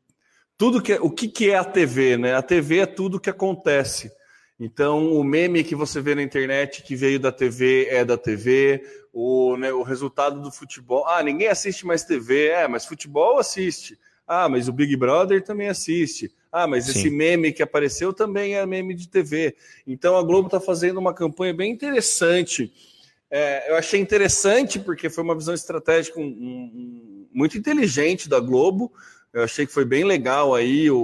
[0.56, 2.34] tudo que o que, que é a TV, né?
[2.34, 4.10] A TV é tudo que acontece.
[4.58, 8.82] Então, o meme que você vê na internet que veio da TV é da TV,
[9.12, 11.06] o, né, o resultado do futebol.
[11.06, 13.98] Ah, ninguém assiste mais TV, é, mas futebol assiste.
[14.26, 16.32] Ah, mas o Big Brother também assiste.
[16.50, 16.90] Ah, mas Sim.
[16.92, 19.56] esse meme que apareceu também é meme de TV.
[19.86, 22.72] Então a Globo está fazendo uma campanha bem interessante.
[23.30, 28.92] É, eu achei interessante porque foi uma visão estratégica um, um, muito inteligente da Globo.
[29.32, 30.98] Eu achei que foi bem legal aí o,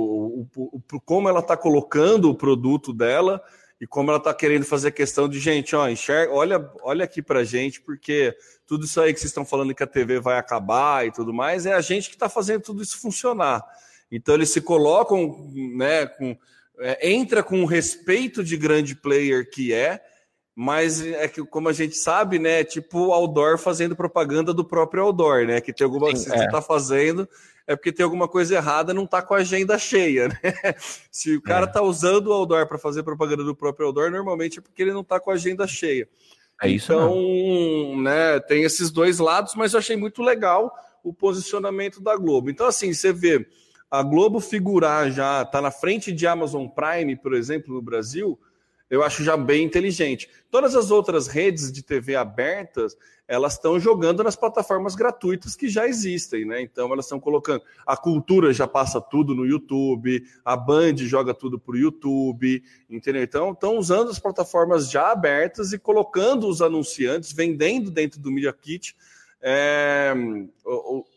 [0.55, 3.43] o, o como ela está colocando o produto dela
[3.81, 7.45] e como ela está querendo fazer questão de gente, ó, enxerga, olha, olha aqui para
[7.45, 8.37] gente, porque
[8.67, 11.65] tudo isso aí que vocês estão falando que a TV vai acabar e tudo mais,
[11.65, 13.65] é a gente que está fazendo tudo isso funcionar.
[14.11, 16.37] Então eles se colocam, né, com,
[16.81, 20.03] é, entra com o respeito de grande player que é,
[20.61, 25.05] mas é que, como a gente sabe, né, tipo o outdoor fazendo propaganda do próprio
[25.05, 27.29] outdoor, né, que tem alguma coisa que você está fazendo
[27.65, 30.75] é porque tem alguma coisa errada, não está com a agenda cheia, né?
[31.13, 31.83] Se o cara está é.
[31.83, 35.21] usando o outdoor para fazer propaganda do próprio outdoor, normalmente é porque ele não está
[35.21, 36.09] com a agenda cheia.
[36.61, 38.03] É isso então, mesmo.
[38.03, 42.51] né, tem esses dois lados, mas eu achei muito legal o posicionamento da Globo.
[42.51, 43.47] Então, assim, você vê
[43.89, 48.37] a Globo figurar já, tá na frente de Amazon Prime, por exemplo, no Brasil,
[48.91, 50.29] eu acho já bem inteligente.
[50.51, 52.97] Todas as outras redes de TV abertas,
[53.27, 56.63] elas estão jogando nas plataformas gratuitas que já existem, né?
[56.63, 57.63] Então elas estão colocando.
[57.87, 63.23] A cultura já passa tudo no YouTube, a Band joga tudo para o YouTube, entendeu?
[63.23, 68.53] Então estão usando as plataformas já abertas e colocando os anunciantes, vendendo dentro do Media
[68.53, 68.97] Kit
[69.41, 70.15] é,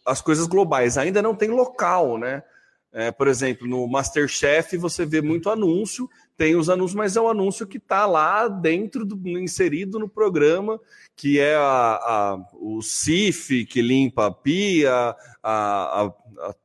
[0.06, 0.98] as coisas globais.
[0.98, 2.44] Ainda não tem local, né?
[2.93, 7.30] É, por exemplo, no Masterchef você vê muito anúncio, tem os anúncios, mas é um
[7.30, 10.77] anúncio que está lá dentro, do, inserido no programa,
[11.15, 16.12] que é a, a, o CIF que limpa a pia, a,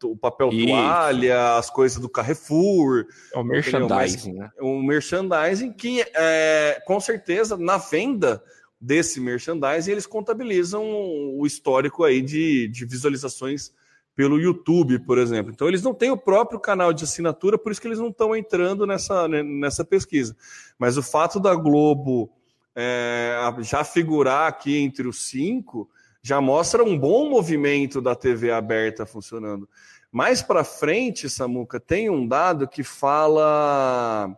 [0.03, 0.67] o papel Isso.
[0.67, 3.07] toalha, as coisas do Carrefour.
[3.33, 4.51] É o merchandising, né?
[4.61, 8.43] Um merchandising que, é, com certeza, na venda
[8.81, 13.73] desse merchandising, eles contabilizam o histórico aí de, de visualizações
[14.17, 15.53] pelo YouTube, por exemplo.
[15.53, 18.35] Então, eles não têm o próprio canal de assinatura, por isso que eles não estão
[18.35, 20.35] entrando nessa, né, nessa pesquisa.
[20.79, 22.33] Mas o fato da Globo
[22.75, 25.91] é, já figurar aqui entre os cinco
[26.23, 29.69] já mostra um bom movimento da TV aberta funcionando.
[30.11, 34.35] Mais para frente, Samuca, tem um dado que fala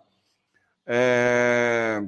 [0.84, 2.02] é,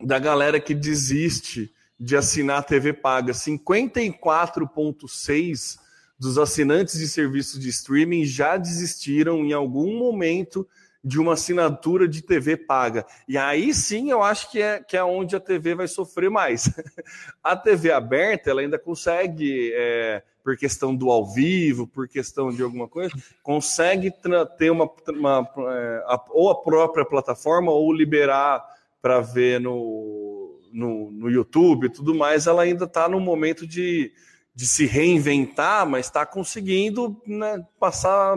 [0.00, 3.32] da galera que desiste de assinar a TV paga.
[3.32, 5.81] 54,6%
[6.22, 10.64] dos assinantes de serviços de streaming já desistiram em algum momento
[11.02, 13.04] de uma assinatura de TV paga.
[13.26, 16.70] E aí sim eu acho que é, que é onde a TV vai sofrer mais.
[17.42, 22.62] a TV aberta, ela ainda consegue, é, por questão do ao vivo, por questão de
[22.62, 24.12] alguma coisa, consegue
[24.56, 28.64] ter uma, uma é, a, ou a própria plataforma ou liberar
[29.02, 34.12] para ver no, no, no YouTube e tudo mais, ela ainda está no momento de
[34.54, 38.36] de se reinventar, mas está conseguindo né, passar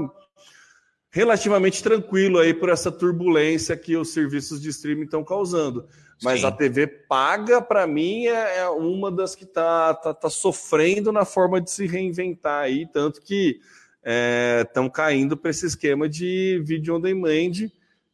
[1.10, 5.88] relativamente tranquilo aí por essa turbulência que os serviços de streaming estão causando.
[6.24, 6.48] Mas Sim.
[6.48, 11.26] a TV paga, para mim, é, é, uma das que está tá, tá sofrendo na
[11.26, 13.60] forma de se reinventar aí, tanto que
[14.62, 17.70] estão é, caindo para esse esquema de vídeo on demand.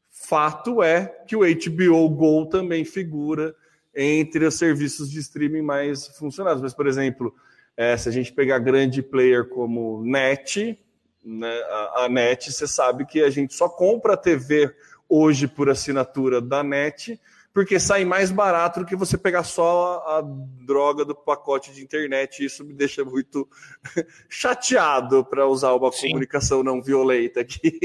[0.09, 3.55] Fato é que o HBO Go também figura
[3.95, 6.61] entre os serviços de streaming mais funcionados.
[6.61, 7.33] Mas, por exemplo,
[7.81, 10.79] é, se a gente pegar grande player como NET,
[11.25, 14.71] né, a, a NET, você sabe que a gente só compra a TV
[15.09, 17.19] hoje por assinatura da NET,
[17.51, 21.81] porque sai mais barato do que você pegar só a, a droga do pacote de
[21.81, 22.45] internet.
[22.45, 23.49] Isso me deixa muito
[24.29, 26.09] chateado para usar uma Sim.
[26.09, 27.79] comunicação não violenta aqui.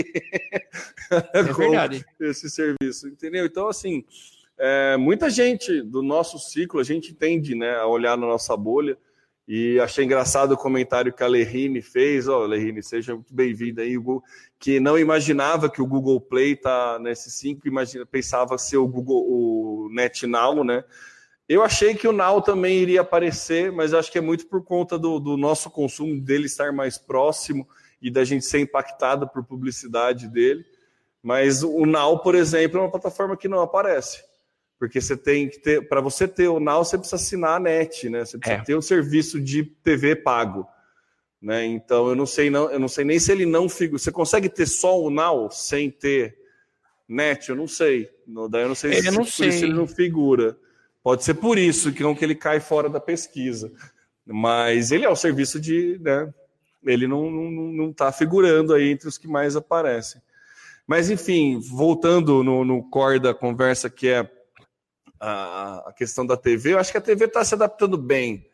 [1.33, 2.05] É verdade.
[2.21, 3.47] esse serviço, entendeu?
[3.47, 4.05] Então, assim,
[4.59, 8.99] é, muita gente do nosso ciclo, a gente tende né, a olhar na nossa bolha
[9.49, 12.27] e achei engraçado o comentário que a Lerine fez.
[12.27, 13.97] Ó, oh, Lerine, seja muito bem-vinda aí.
[14.59, 19.25] Que não imaginava que o Google Play tá nesse 5, imagina, pensava ser o Google,
[19.25, 20.83] o NetNow, né?
[21.49, 24.99] Eu achei que o Now também iria aparecer, mas acho que é muito por conta
[24.99, 27.69] do, do nosso consumo, dele estar mais próximo
[28.03, 30.65] e da gente ser impactado por publicidade dele.
[31.23, 34.25] Mas o Now, por exemplo, é uma plataforma que não aparece.
[34.79, 38.09] Porque você tem que ter, para você ter o Now, você precisa assinar a net,
[38.09, 38.25] né?
[38.25, 38.65] Você precisa é.
[38.65, 40.67] ter um serviço de TV pago.
[41.41, 41.65] Né?
[41.65, 43.99] Então eu não sei não, eu não sei nem se ele não figura.
[43.99, 46.37] Você consegue ter só o Now sem ter
[47.09, 47.49] net?
[47.49, 48.11] Eu não sei.
[48.51, 49.49] Daí eu não sei, se, não sei.
[49.49, 50.59] ele não figura.
[51.03, 53.73] Pode ser por isso que, que ele cai fora da pesquisa.
[54.27, 55.99] Mas ele é o serviço de.
[56.01, 56.35] Né?
[56.85, 60.21] Ele não está não, não tá figurando aí entre os que mais aparecem.
[60.87, 64.29] Mas, enfim, voltando no, no core da conversa, que é
[65.21, 68.49] a, questão da TV, eu acho que a TV está se adaptando bem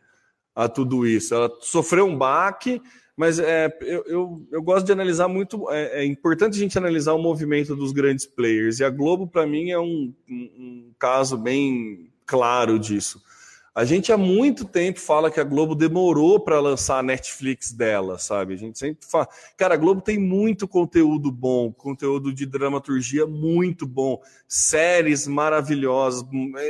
[0.55, 1.33] a tudo isso.
[1.33, 2.81] Ela sofreu um baque,
[3.15, 5.69] Mas é, eu, eu, eu, gosto de analisar muito.
[5.69, 8.79] É, é, importante a gente analisar o movimento dos grandes players.
[8.79, 13.21] E a Globo, para mim, é um, um, um, caso bem claro disso.
[13.75, 18.19] A gente há muito tempo fala que a Globo demorou para lançar a Netflix dela,
[18.19, 18.53] sabe?
[18.53, 19.27] A gente sempre fala.
[19.57, 26.23] Cara, a Globo tem muito conteúdo bom, conteúdo de dramaturgia muito bom, séries maravilhosas,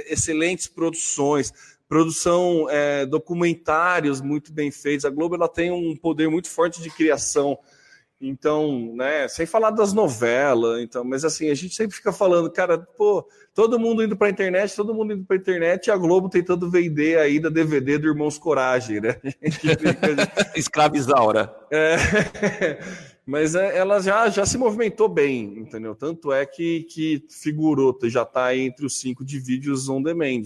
[0.07, 1.51] excelentes produções
[1.85, 5.05] produção, é, documentários muito bem feitos.
[5.05, 7.59] A Globo ela tem um poder muito forte de criação.
[8.25, 12.77] Então, né, sem falar das novelas, então, mas assim, a gente sempre fica falando, cara,
[12.77, 15.97] pô, todo mundo indo para a internet, todo mundo indo para a internet, e a
[15.97, 19.17] Globo tentando vender aí da DVD do Irmãos Coragem, né?
[20.55, 21.53] Escravizaura.
[21.69, 21.97] É,
[23.27, 25.93] mas é, ela já, já se movimentou bem, entendeu?
[25.93, 30.43] Tanto é que, que figurou, já está entre os cinco de vídeos on demand.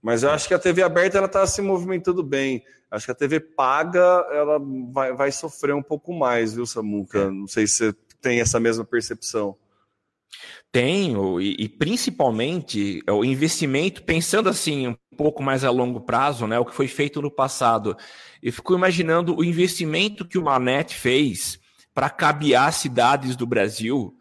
[0.00, 2.64] Mas eu acho que a TV aberta ela está se movimentando bem.
[2.92, 4.60] Acho que a TV paga ela
[4.92, 7.20] vai, vai sofrer um pouco mais, viu, Samuca?
[7.20, 7.30] É.
[7.30, 9.56] Não sei se você tem essa mesma percepção.
[10.70, 16.58] Tenho, e, e, principalmente o investimento, pensando assim um pouco mais a longo prazo, né,
[16.58, 17.96] o que foi feito no passado.
[18.42, 21.58] Eu fico imaginando o investimento que o Manet fez
[21.94, 24.14] para cabear cidades do Brasil.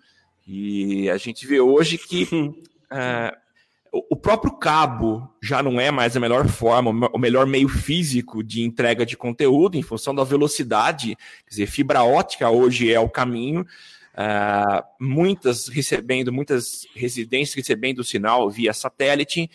[0.47, 3.37] E a gente vê hoje que uh,
[3.91, 8.63] o próprio cabo já não é mais a melhor forma, o melhor meio físico de
[8.63, 11.17] entrega de conteúdo em função da velocidade.
[11.43, 13.65] Quer dizer, fibra ótica hoje é o caminho.
[14.13, 19.49] Uh, muitas recebendo, muitas residências recebendo o sinal via satélite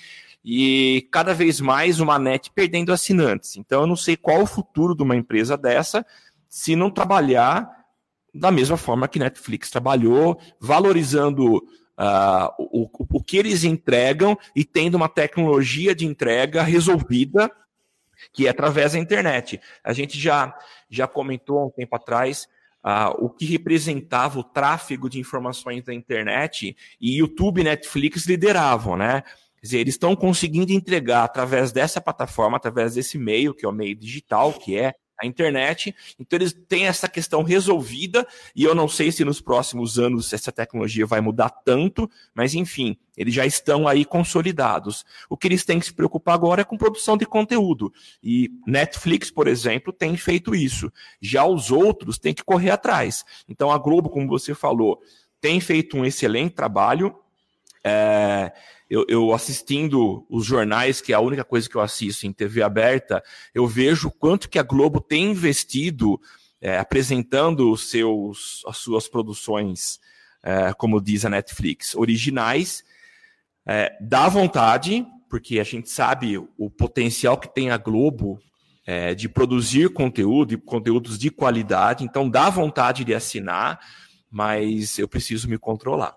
[0.44, 3.56] e cada vez mais uma net perdendo assinantes.
[3.56, 6.04] Então eu não sei qual o futuro de uma empresa dessa
[6.48, 7.70] se não trabalhar
[8.34, 11.62] da mesma forma que Netflix trabalhou, valorizando
[11.98, 17.50] uh, o, o que eles entregam e tendo uma tecnologia de entrega resolvida,
[18.32, 19.60] que é através da internet.
[19.82, 20.56] A gente já,
[20.88, 22.48] já comentou há um tempo atrás
[22.86, 28.96] Uh, o que representava o tráfego de informações da internet e YouTube e Netflix lideravam,
[28.96, 29.22] né?
[29.56, 33.72] Quer dizer, eles estão conseguindo entregar através dessa plataforma, através desse meio, que é o
[33.72, 35.94] meio digital, que é a internet.
[36.18, 40.52] Então eles têm essa questão resolvida e eu não sei se nos próximos anos essa
[40.52, 45.04] tecnologia vai mudar tanto, mas enfim, eles já estão aí consolidados.
[45.28, 47.92] O que eles têm que se preocupar agora é com produção de conteúdo.
[48.22, 50.92] E Netflix, por exemplo, tem feito isso.
[51.20, 53.24] Já os outros têm que correr atrás.
[53.48, 55.00] Então a Globo, como você falou,
[55.40, 57.14] tem feito um excelente trabalho.
[57.88, 58.52] É,
[58.90, 62.60] eu, eu, assistindo os jornais, que é a única coisa que eu assisto em TV
[62.60, 63.22] aberta,
[63.54, 66.20] eu vejo quanto que a Globo tem investido
[66.60, 70.00] é, apresentando os seus, as suas produções,
[70.42, 72.82] é, como diz a Netflix, originais.
[73.64, 78.40] É, dá vontade, porque a gente sabe o potencial que tem a Globo
[78.84, 83.78] é, de produzir conteúdo e conteúdos de qualidade, então dá vontade de assinar,
[84.28, 86.16] mas eu preciso me controlar.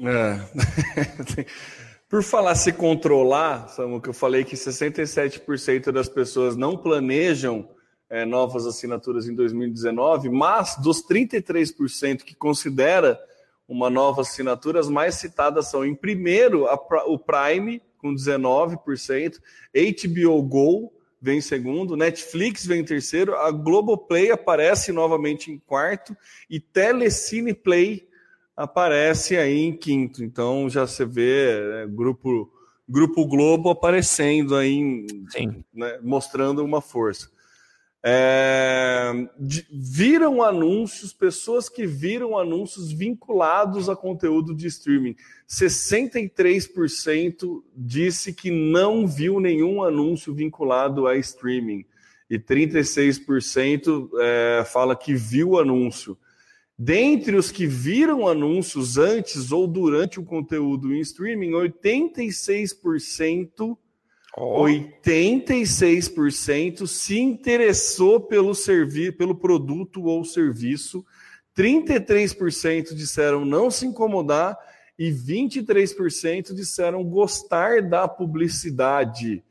[0.00, 1.46] É.
[2.08, 7.68] Por falar se controlar, Samu, que eu falei que 67% das pessoas não planejam
[8.08, 13.18] é, novas assinaturas em 2019, mas dos 33% que considera
[13.68, 16.74] uma nova assinatura, as mais citadas são, em primeiro, a,
[17.06, 19.40] o Prime, com 19%,
[19.74, 26.16] HBO Go vem em segundo, Netflix vem em terceiro, a Globoplay aparece novamente em quarto
[26.48, 28.05] e Telecine Play
[28.56, 30.24] aparece aí em quinto.
[30.24, 32.50] Então já se vê é, grupo
[32.88, 35.04] grupo Globo aparecendo aí,
[35.74, 37.28] né, mostrando uma força.
[38.08, 45.16] É, de, viram anúncios, pessoas que viram anúncios vinculados a conteúdo de streaming.
[45.48, 51.84] 63% disse que não viu nenhum anúncio vinculado a streaming.
[52.30, 56.16] E 36% é, fala que viu anúncio.
[56.78, 63.78] Dentre os que viram anúncios antes ou durante o conteúdo em streaming, 86%,
[64.36, 64.64] oh.
[64.64, 71.02] 86% se interessou pelo servir, pelo produto ou serviço,
[71.56, 74.58] 33% disseram não se incomodar
[74.98, 79.42] e 23% disseram gostar da publicidade.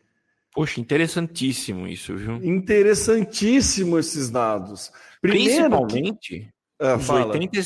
[0.54, 2.36] Poxa, interessantíssimo isso, viu?
[2.36, 4.92] Interessantíssimo esses dados.
[5.22, 6.55] Primeiro Principalmente.
[6.80, 7.62] Ah, os 80,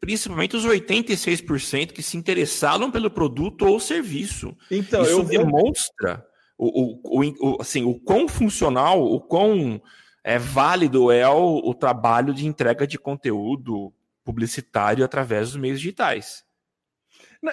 [0.00, 4.56] principalmente os 86% que se interessaram pelo produto ou serviço.
[4.70, 6.24] Então, Isso eu demonstra
[6.56, 9.80] o, o, o, assim, o quão funcional, o quão
[10.22, 13.92] é, válido é o, o trabalho de entrega de conteúdo
[14.24, 16.44] publicitário através dos meios digitais.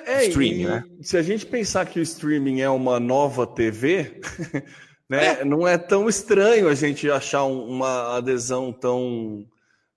[0.05, 0.83] É, streaming, né?
[1.01, 4.21] Se a gente pensar que o streaming é uma nova TV,
[5.11, 5.41] Né?
[5.41, 5.45] É.
[5.45, 9.45] Não é tão estranho a gente achar uma adesão tão,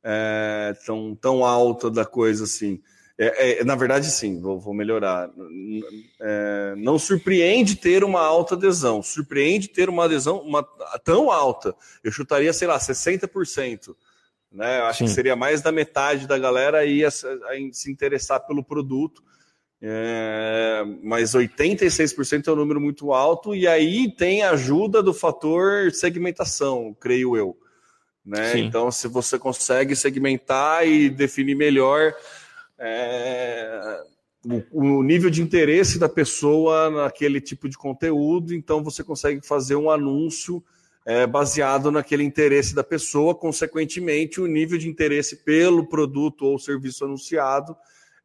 [0.05, 2.81] é, tão, tão alta da coisa assim.
[3.17, 5.31] É, é, na verdade, sim, vou, vou melhorar.
[6.21, 10.67] É, não surpreende ter uma alta adesão, surpreende ter uma adesão uma,
[11.05, 11.75] tão alta.
[12.03, 13.95] Eu chutaria, sei lá, 60%.
[14.53, 14.81] Né?
[14.81, 15.05] Eu acho sim.
[15.07, 19.23] que seria mais da metade da galera ia se interessar pelo produto.
[19.81, 25.93] É, mas 86% é um número muito alto, e aí tem a ajuda do fator
[25.93, 27.55] segmentação, creio eu.
[28.25, 28.59] Né?
[28.59, 32.15] Então, se você consegue segmentar e definir melhor
[32.79, 34.01] é,
[34.71, 39.77] o, o, nível de interesse da pessoa naquele tipo de conteúdo, então você consegue fazer
[39.77, 40.65] um anúncio
[41.07, 47.05] é, baseado naquele interesse da pessoa, consequentemente, o nível de interesse pelo produto ou serviço
[47.05, 47.77] anunciado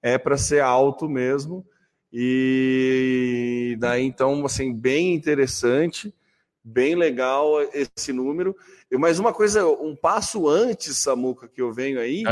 [0.01, 1.65] é para ser alto mesmo.
[2.11, 6.13] E daí, então, assim, bem interessante,
[6.63, 8.55] bem legal esse número.
[8.97, 12.23] Mais uma coisa, um passo antes, Samuca, que eu venho aí,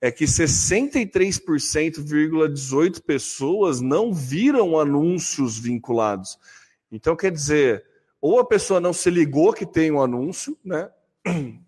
[0.00, 6.36] é, é que 63,18 pessoas não viram anúncios vinculados.
[6.90, 7.84] Então, quer dizer,
[8.20, 10.90] ou a pessoa não se ligou que tem um anúncio, né?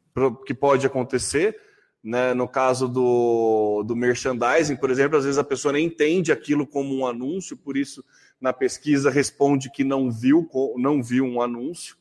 [0.45, 1.59] Que pode acontecer,
[2.05, 2.35] né?
[2.35, 6.95] No caso do, do merchandising, por exemplo, às vezes a pessoa nem entende aquilo como
[6.95, 8.05] um anúncio, por isso
[8.39, 11.97] na pesquisa responde que não viu, não viu um anúncio.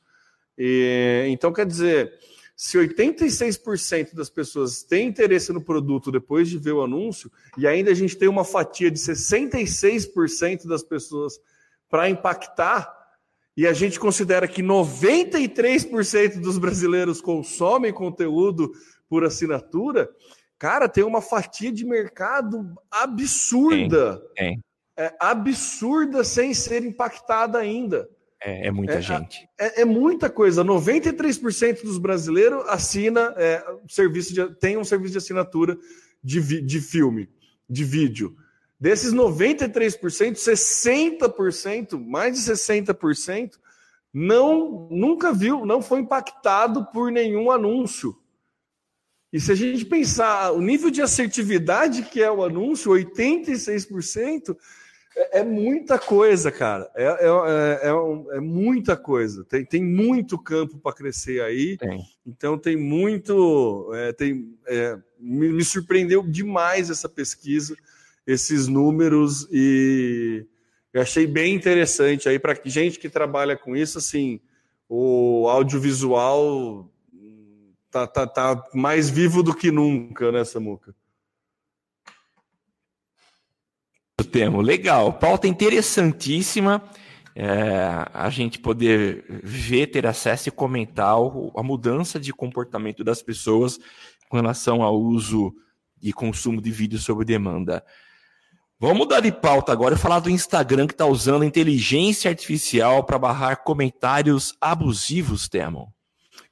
[0.63, 2.13] E, então, quer dizer,
[2.55, 7.89] se 86% das pessoas têm interesse no produto depois de ver o anúncio, e ainda
[7.89, 11.39] a gente tem uma fatia de 66% das pessoas
[11.89, 12.95] para impactar,
[13.57, 18.71] e a gente considera que 93% dos brasileiros consomem conteúdo
[19.09, 20.11] por assinatura,
[20.59, 24.21] cara, tem uma fatia de mercado absurda.
[24.35, 24.63] Tem, tem.
[24.95, 28.07] É absurda sem ser impactada ainda.
[28.43, 29.47] É, é muita é, gente.
[29.59, 30.65] É, é, muita coisa.
[30.65, 35.77] 93% dos brasileiros assina é, serviço de, tem um serviço de assinatura
[36.23, 37.29] de, de filme,
[37.69, 38.35] de vídeo.
[38.79, 39.99] Desses 93%,
[40.33, 43.51] 60%, mais de 60%,
[44.11, 48.17] não nunca viu, não foi impactado por nenhum anúncio.
[49.31, 54.57] E se a gente pensar o nível de assertividade que é o anúncio, 86%,
[55.15, 56.89] é, é muita coisa, cara.
[56.95, 59.43] É, é, é, é, é muita coisa.
[59.45, 61.77] Tem, tem muito campo para crescer aí.
[61.77, 62.01] Tem.
[62.25, 63.91] Então tem muito.
[63.93, 64.55] É, tem,
[65.19, 67.75] me, me, surpreendeu demais essa pesquisa,
[68.25, 70.45] esses números, e
[70.93, 74.39] eu achei bem interessante aí para gente que trabalha com isso, assim,
[74.89, 76.89] o audiovisual
[77.91, 80.95] tá, tá, tá mais vivo do que nunca, né, Samuca?
[84.31, 85.13] Temo, legal.
[85.13, 86.83] Pauta interessantíssima.
[87.33, 91.15] É, a gente poder ver, ter acesso e comentar
[91.55, 93.79] a mudança de comportamento das pessoas
[94.29, 95.53] com relação ao uso
[96.01, 97.83] e consumo de vídeo sob demanda.
[98.79, 103.19] Vamos mudar de pauta agora e falar do Instagram que está usando inteligência artificial para
[103.19, 105.93] barrar comentários abusivos, Temo.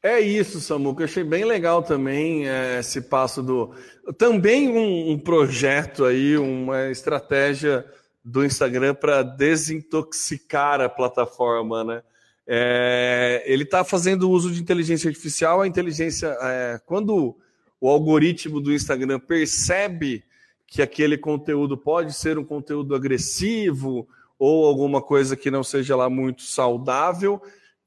[0.01, 1.01] É isso, Samuca.
[1.01, 3.73] Eu achei bem legal também é, esse passo do.
[4.17, 7.85] Também um, um, projeto aí, uma estratégia
[8.23, 12.03] do Instagram para desintoxicar a plataforma, né?
[12.47, 15.61] É, ele está fazendo uso de inteligência artificial.
[15.61, 17.37] A inteligência, é, quando
[17.79, 20.23] o algoritmo do Instagram percebe
[20.65, 26.09] que aquele conteúdo pode ser um conteúdo agressivo ou alguma coisa que não seja lá
[26.09, 27.41] muito saudável,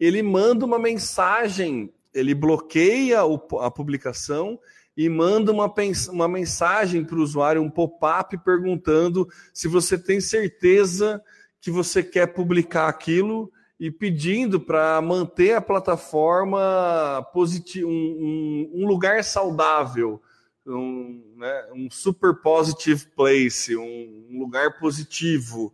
[0.05, 3.20] ele manda uma mensagem ele bloqueia
[3.61, 4.59] a publicação
[4.96, 5.72] e manda uma,
[6.11, 11.22] uma mensagem para o usuário, um pop-up, perguntando se você tem certeza
[11.61, 13.50] que você quer publicar aquilo
[13.80, 20.20] e pedindo para manter a plataforma positivo, um, um, um, lugar saudável,
[20.66, 25.72] um, né, um super positive place, um lugar positivo.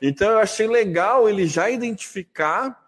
[0.00, 2.81] Então eu achei legal ele já identificar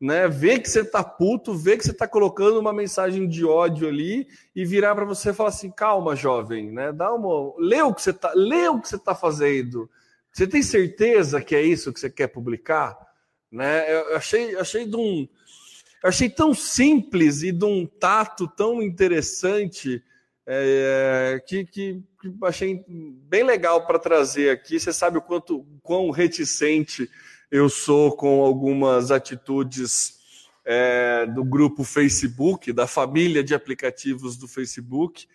[0.00, 0.26] né?
[0.28, 4.26] Ver que você tá puto, ver que você tá colocando uma mensagem de ódio ali
[4.56, 6.90] e virar para você e falar assim: "Calma, jovem, né?
[6.90, 9.90] Dá uma, lê o que você tá, lê o que você tá fazendo.
[10.32, 12.96] Você tem certeza que é isso que você quer publicar?"
[13.52, 13.92] Né?
[13.92, 15.28] Eu achei achei de um
[16.02, 20.02] achei tão simples e de um tato tão interessante
[20.46, 24.80] é, que, que, que achei bem legal para trazer aqui.
[24.80, 27.08] Você sabe o quanto quão reticente
[27.50, 30.20] eu sou com algumas atitudes
[30.64, 35.26] é, do grupo Facebook, da família de aplicativos do Facebook,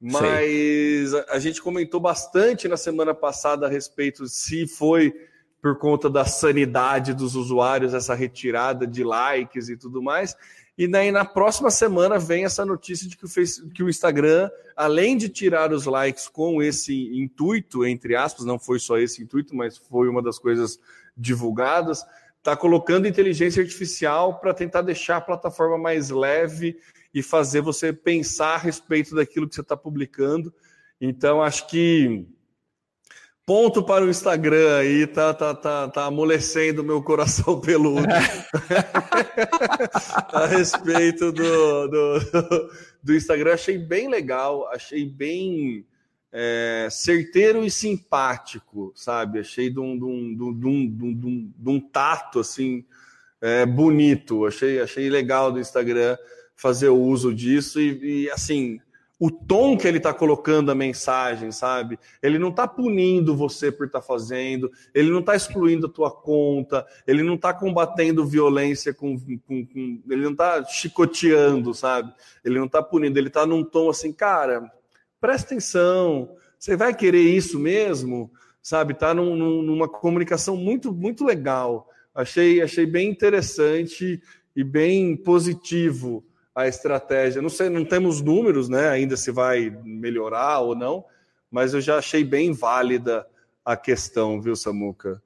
[0.00, 5.14] mas a, a, gente comentou bastante na semana passada a respeito se foi
[5.60, 10.36] por conta da sanidade dos usuários, essa retirada de likes e tudo mais.
[10.76, 14.50] E daí na próxima semana vem essa notícia de que o, Facebook, que o Instagram,
[14.74, 19.54] além de tirar os likes com esse intuito, entre aspas, não foi só esse intuito,
[19.54, 20.80] mas foi uma das coisas
[21.16, 22.04] divulgadas,
[22.38, 26.78] está colocando inteligência artificial para tentar deixar a plataforma mais leve
[27.14, 30.52] e fazer você pensar a respeito daquilo que você está publicando.
[30.98, 32.26] Então, acho que
[33.52, 38.00] Ponto para o Instagram aí, tá, tá, tá, tá amolecendo meu coração peludo.
[40.32, 42.70] a respeito do, do,
[43.02, 45.84] do, Instagram, achei bem legal, achei bem
[46.32, 49.40] é, certeiro e simpático, sabe?
[49.40, 52.82] Achei de um, de um, de um, de um, de um tato, assim,
[53.38, 54.46] é, bonito.
[54.46, 56.16] Achei, achei legal do Instagram
[56.56, 58.80] fazer o uso disso e, e assim
[59.24, 61.96] o tom que ele está colocando a mensagem, sabe?
[62.20, 66.10] Ele não está punindo você por estar tá fazendo, ele não está excluindo a tua
[66.10, 69.16] conta, ele não está combatendo violência com,
[69.46, 72.12] com, com ele não está chicoteando, sabe?
[72.44, 74.68] Ele não está punindo, ele está num tom assim, cara,
[75.20, 78.28] presta atenção, você vai querer isso mesmo,
[78.60, 78.92] sabe?
[78.92, 81.88] Tá num, num, numa comunicação muito muito legal.
[82.12, 84.20] Achei achei bem interessante
[84.56, 87.42] e bem positivo a estratégia.
[87.42, 88.88] Não sei, não temos números, né?
[88.88, 91.04] Ainda se vai melhorar ou não,
[91.50, 93.26] mas eu já achei bem válida
[93.64, 95.22] a questão, viu, Samuca?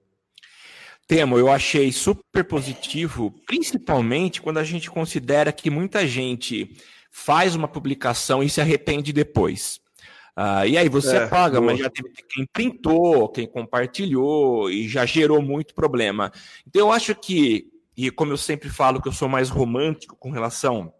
[1.07, 6.77] Temo, eu achei super positivo, principalmente quando a gente considera que muita gente
[7.11, 9.81] faz uma publicação e se arrepende depois.
[10.37, 15.07] Uh, e aí você é, paga, mas já teve quem printou, quem compartilhou e já
[15.07, 16.31] gerou muito problema.
[16.66, 20.31] Então eu acho que, e como eu sempre falo que eu sou mais romântico com
[20.31, 20.93] relação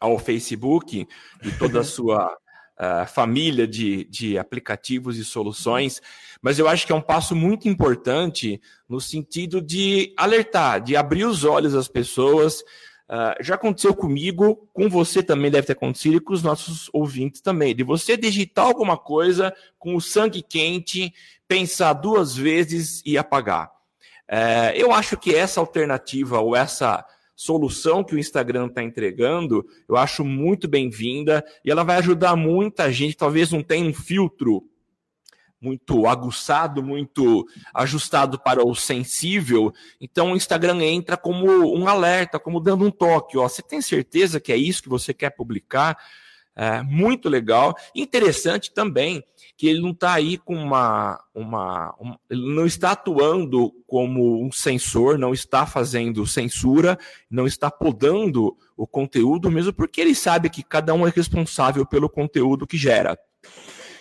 [0.00, 1.06] ao Facebook
[1.42, 2.36] e toda a sua
[2.78, 6.00] uh, família de, de aplicativos e soluções,
[6.40, 11.24] mas eu acho que é um passo muito importante no sentido de alertar, de abrir
[11.24, 12.60] os olhos das pessoas.
[13.10, 17.40] Uh, já aconteceu comigo, com você também deve ter acontecido e com os nossos ouvintes
[17.40, 21.12] também, de você digitar alguma coisa com o sangue quente,
[21.46, 23.70] pensar duas vezes e apagar.
[24.30, 27.04] Uh, eu acho que essa alternativa ou essa
[27.38, 32.90] solução que o Instagram está entregando, eu acho muito bem-vinda e ela vai ajudar muita
[32.90, 34.68] gente, talvez não tenha um filtro
[35.60, 39.72] muito aguçado, muito ajustado para o sensível.
[40.00, 43.38] Então o Instagram entra como um alerta, como dando um toque.
[43.38, 45.96] Ó, você tem certeza que é isso que você quer publicar?
[46.60, 47.72] É, muito legal.
[47.94, 49.22] Interessante também
[49.56, 51.94] que ele não está aí com uma, uma,
[52.28, 56.98] Ele não está atuando como um censor, não está fazendo censura,
[57.30, 62.08] não está podando o conteúdo, mesmo porque ele sabe que cada um é responsável pelo
[62.08, 63.16] conteúdo que gera.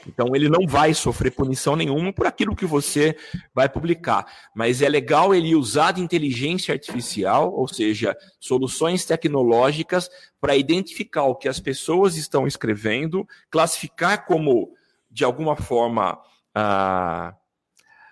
[0.07, 3.15] Então ele não vai sofrer punição nenhuma por aquilo que você
[3.53, 4.25] vai publicar.
[4.55, 11.35] Mas é legal ele usar de inteligência artificial, ou seja, soluções tecnológicas, para identificar o
[11.35, 14.71] que as pessoas estão escrevendo, classificar como
[15.09, 16.19] de alguma forma
[16.53, 17.33] ah,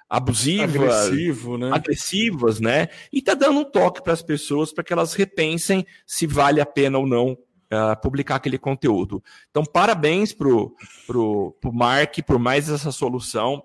[0.09, 1.71] abusivas, Agressivo, né?
[1.71, 2.89] agressivas, né?
[3.11, 6.65] E tá dando um toque para as pessoas para que elas repensem se vale a
[6.65, 7.37] pena ou não
[7.71, 9.23] uh, publicar aquele conteúdo.
[9.49, 13.63] Então, parabéns pro, pro, pro Mark por mais essa solução.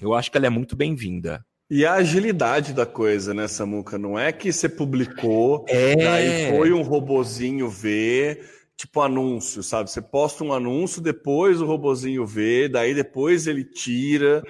[0.00, 1.44] Eu acho que ela é muito bem-vinda.
[1.68, 3.98] E a agilidade da coisa, né, Samuca?
[3.98, 6.06] Não é que você publicou, é...
[6.06, 9.90] aí foi um robozinho ver tipo anúncio, sabe?
[9.90, 14.42] Você posta um anúncio, depois o robozinho vê, daí depois ele tira,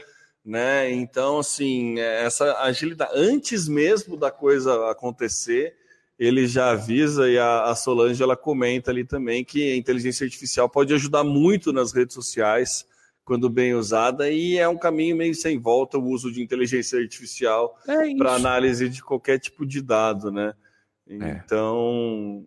[0.44, 0.90] né?
[0.90, 5.74] Então, assim, é, essa agilidade, antes mesmo da coisa acontecer,
[6.18, 10.68] ele já avisa e a, a Solange ela comenta ali também que a inteligência artificial
[10.68, 12.86] pode ajudar muito nas redes sociais
[13.24, 17.76] quando bem usada e é um caminho meio sem volta o uso de inteligência artificial
[17.86, 20.54] é para análise de qualquer tipo de dado, né?
[21.08, 21.40] É.
[21.44, 22.44] Então,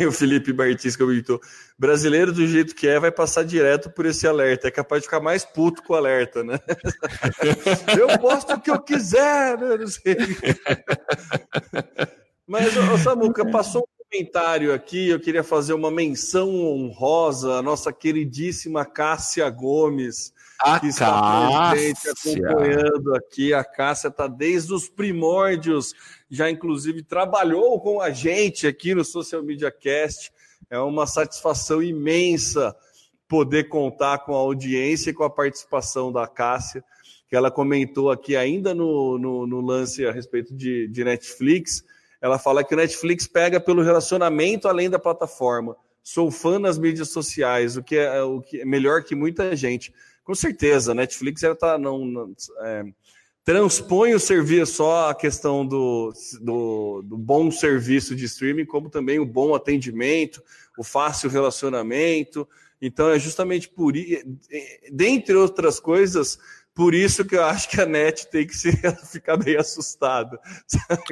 [0.00, 0.06] é.
[0.06, 1.40] o Felipe Martins comentou:
[1.78, 4.66] brasileiro do jeito que é vai passar direto por esse alerta.
[4.66, 6.58] É capaz de ficar mais puto com o alerta, né?
[7.96, 9.76] eu posto o que eu quiser, né?
[9.76, 10.16] Não sei.
[12.50, 15.08] Mas, ô, Samuca, passou um comentário aqui.
[15.08, 20.34] Eu queria fazer uma menção honrosa à nossa queridíssima Cássia Gomes.
[20.58, 23.54] A que está presente acompanhando aqui.
[23.54, 25.94] A Cássia está desde os primórdios
[26.30, 30.32] já inclusive trabalhou com a gente aqui no Social Media Cast.
[30.68, 32.74] É uma satisfação imensa
[33.28, 36.84] poder contar com a audiência e com a participação da Cássia,
[37.28, 41.84] que ela comentou aqui ainda no, no, no lance a respeito de, de Netflix.
[42.20, 45.76] Ela fala que o Netflix pega pelo relacionamento além da plataforma.
[46.02, 49.92] Sou fã nas mídias sociais, o que é, o que é melhor que muita gente.
[50.24, 52.84] Com certeza, a Netflix ela tá, não, não é,
[53.44, 59.18] transpõe o serviço só a questão do, do, do, bom serviço de streaming, como também
[59.18, 60.42] o bom atendimento,
[60.78, 62.48] o fácil relacionamento.
[62.80, 63.92] Então é justamente por
[64.92, 66.38] dentre outras coisas,
[66.80, 68.72] por isso que eu acho que a net tem que se,
[69.12, 70.40] ficar meio assustada.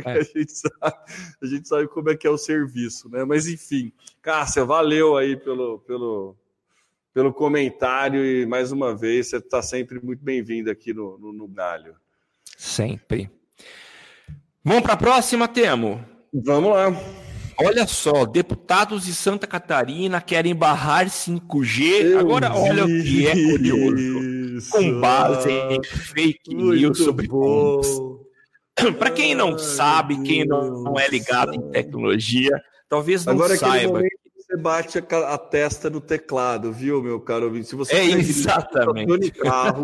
[0.02, 0.12] É.
[0.12, 0.96] A, gente sabe,
[1.42, 3.22] a gente sabe como é que é o serviço, né?
[3.22, 3.92] Mas enfim,
[4.22, 6.34] Cássia, valeu aí pelo, pelo,
[7.12, 11.46] pelo comentário e mais uma vez você está sempre muito bem-vindo aqui no, no, no
[11.46, 11.96] Galho.
[12.56, 13.30] Sempre.
[14.64, 16.02] Vamos para a próxima, Temo?
[16.32, 16.86] Vamos lá.
[17.60, 22.04] Olha só, deputados de Santa Catarina querem barrar 5G.
[22.04, 24.37] Eu Agora, olha o que é curioso.
[24.70, 27.28] Com base em fake news sobre
[28.98, 32.52] Para quem não sabe, quem não é ligado em tecnologia,
[32.88, 34.02] talvez não Agora, saiba
[34.48, 35.02] você bate a,
[35.34, 39.30] a, testa no teclado, viu, meu caro Se você é exatamente.
[39.32, 39.82] carro,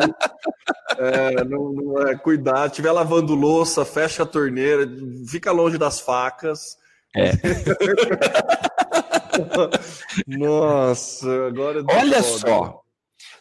[0.97, 4.89] é, não, não é, cuidar, estiver lavando louça, fecha a torneira,
[5.29, 6.79] fica longe das facas.
[7.15, 7.33] É.
[10.27, 11.85] Nossa, agora.
[11.91, 12.39] Olha foda.
[12.39, 12.84] só,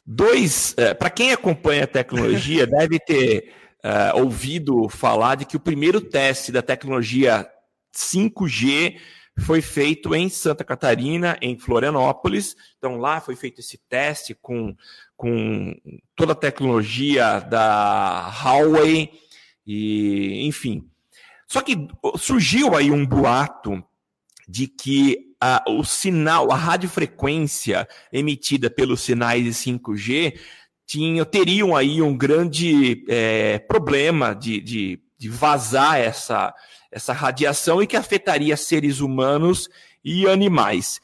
[0.06, 0.74] dois.
[0.78, 6.02] É, Para quem acompanha a tecnologia, deve ter uh, ouvido falar de que o primeiro
[6.02, 7.48] teste da tecnologia
[7.96, 9.00] 5G
[9.40, 12.56] foi feito em Santa Catarina, em Florianópolis.
[12.78, 14.76] Então, lá foi feito esse teste com,
[15.18, 15.76] com
[16.16, 19.12] toda a tecnologia da Huawei,
[19.66, 20.88] e, enfim.
[21.48, 21.88] Só que
[22.18, 23.84] surgiu aí um boato
[24.48, 30.40] de que a, o sinal, a radiofrequência emitida pelos sinais de 5G
[30.88, 36.54] tinha, teriam aí um grande é, problema de, de, de vazar essa,
[36.90, 39.68] essa radiação e que afetaria seres humanos
[40.02, 41.02] e animais.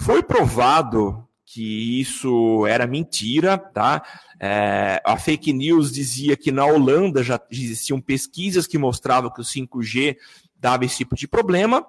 [0.00, 4.02] Foi provado que isso era mentira, tá?
[4.40, 9.44] É, a fake news dizia que na Holanda já existiam pesquisas que mostravam que o
[9.44, 10.16] 5G
[10.56, 11.86] dava esse tipo de problema.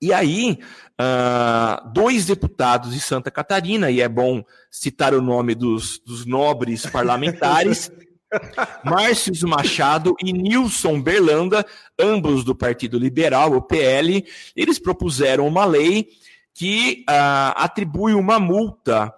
[0.00, 0.58] E aí,
[1.00, 6.86] uh, dois deputados de Santa Catarina, e é bom citar o nome dos, dos nobres
[6.86, 7.90] parlamentares,
[8.84, 11.66] Márcio Machado e Nilson Berlanda,
[11.98, 14.24] ambos do Partido Liberal, o PL,
[14.54, 16.08] eles propuseram uma lei
[16.54, 19.12] que uh, atribui uma multa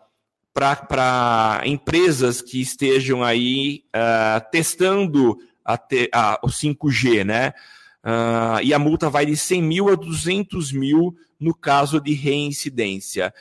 [0.52, 5.78] para empresas que estejam aí uh, testando a
[6.12, 7.52] a, o 5G, né?
[8.04, 13.32] Uh, e a multa vai de 100 mil a 200 mil no caso de reincidência.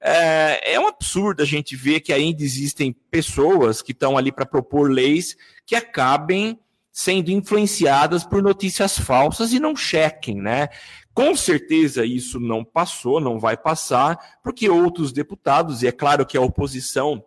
[0.00, 4.46] É, é um absurdo a gente ver que ainda existem pessoas que estão ali para
[4.46, 6.58] propor leis que acabem
[6.92, 10.68] sendo influenciadas por notícias falsas e não chequem, né?
[11.14, 16.36] Com certeza isso não passou, não vai passar, porque outros deputados, e é claro que
[16.36, 17.24] a oposição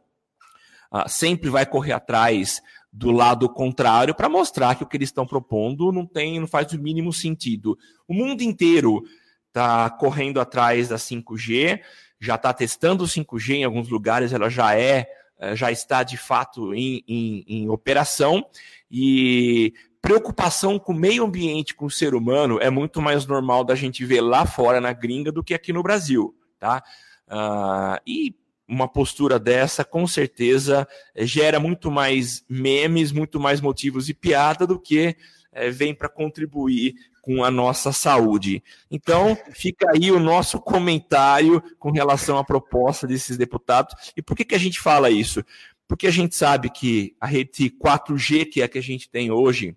[0.89, 2.61] ah, sempre vai correr atrás
[2.91, 6.73] do lado contrário para mostrar que o que eles estão propondo não tem, não faz
[6.73, 7.77] o mínimo sentido.
[8.07, 9.03] O mundo inteiro
[9.47, 11.79] está correndo atrás da 5G,
[12.19, 15.07] já está testando o 5G em alguns lugares, ela já é,
[15.39, 18.45] é, já está de fato em, em, em operação
[18.89, 23.75] e preocupação com o meio ambiente, com o ser humano, é muito mais normal da
[23.75, 26.83] gente ver lá fora na gringa do que aqui no Brasil, tá?
[27.27, 28.35] Uh, e
[28.71, 34.79] uma postura dessa, com certeza, gera muito mais memes, muito mais motivos de piada do
[34.79, 35.17] que
[35.51, 38.63] é, vem para contribuir com a nossa saúde.
[38.89, 44.13] Então, fica aí o nosso comentário com relação à proposta desses deputados.
[44.15, 45.43] E por que, que a gente fala isso?
[45.85, 49.31] Porque a gente sabe que a rede 4G, que é a que a gente tem
[49.31, 49.75] hoje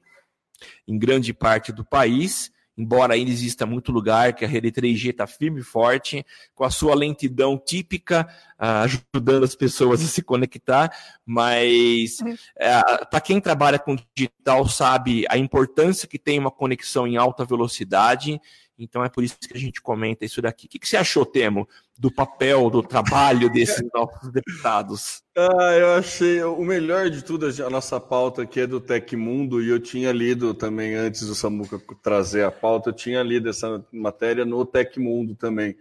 [0.87, 5.27] em grande parte do país, embora ainda exista muito lugar que a rede 3G está
[5.27, 10.91] firme e forte, com a sua lentidão típica, uh, ajudando as pessoas a se conectar,
[11.25, 12.19] mas
[12.59, 17.45] é, para quem trabalha com digital sabe a importância que tem uma conexão em alta
[17.45, 18.41] velocidade,
[18.79, 20.67] então é por isso que a gente comenta isso daqui.
[20.67, 21.69] O que, que você achou, Temo,
[21.99, 25.23] do papel, do trabalho desses nossos deputados?
[25.37, 29.69] Ah, eu achei o melhor de tudo, a nossa pauta aqui é do Tecmundo, e
[29.69, 34.45] eu tinha lido também, antes do Samuca trazer a pauta, eu tinha lido essa matéria
[34.45, 35.77] no Tecmundo também.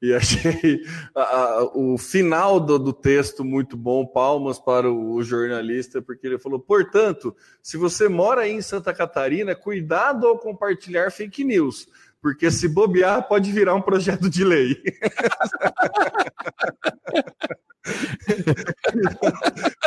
[0.00, 0.80] E achei
[1.14, 6.26] a, a, o final do, do, texto muito bom, palmas para o, o, jornalista, porque
[6.26, 11.86] ele falou: portanto, se você mora aí em Santa Catarina, cuidado ao compartilhar fake news
[12.22, 14.80] porque se bobear pode virar um projeto de lei.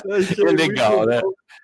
[0.05, 1.21] é legal, né?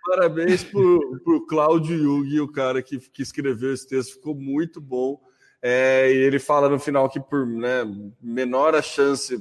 [0.07, 5.21] Parabéns para o Cláudio Yugi, o cara que, que escreveu esse texto, ficou muito bom.
[5.61, 7.83] É, e ele fala no final que por né,
[8.19, 9.37] menor a chance,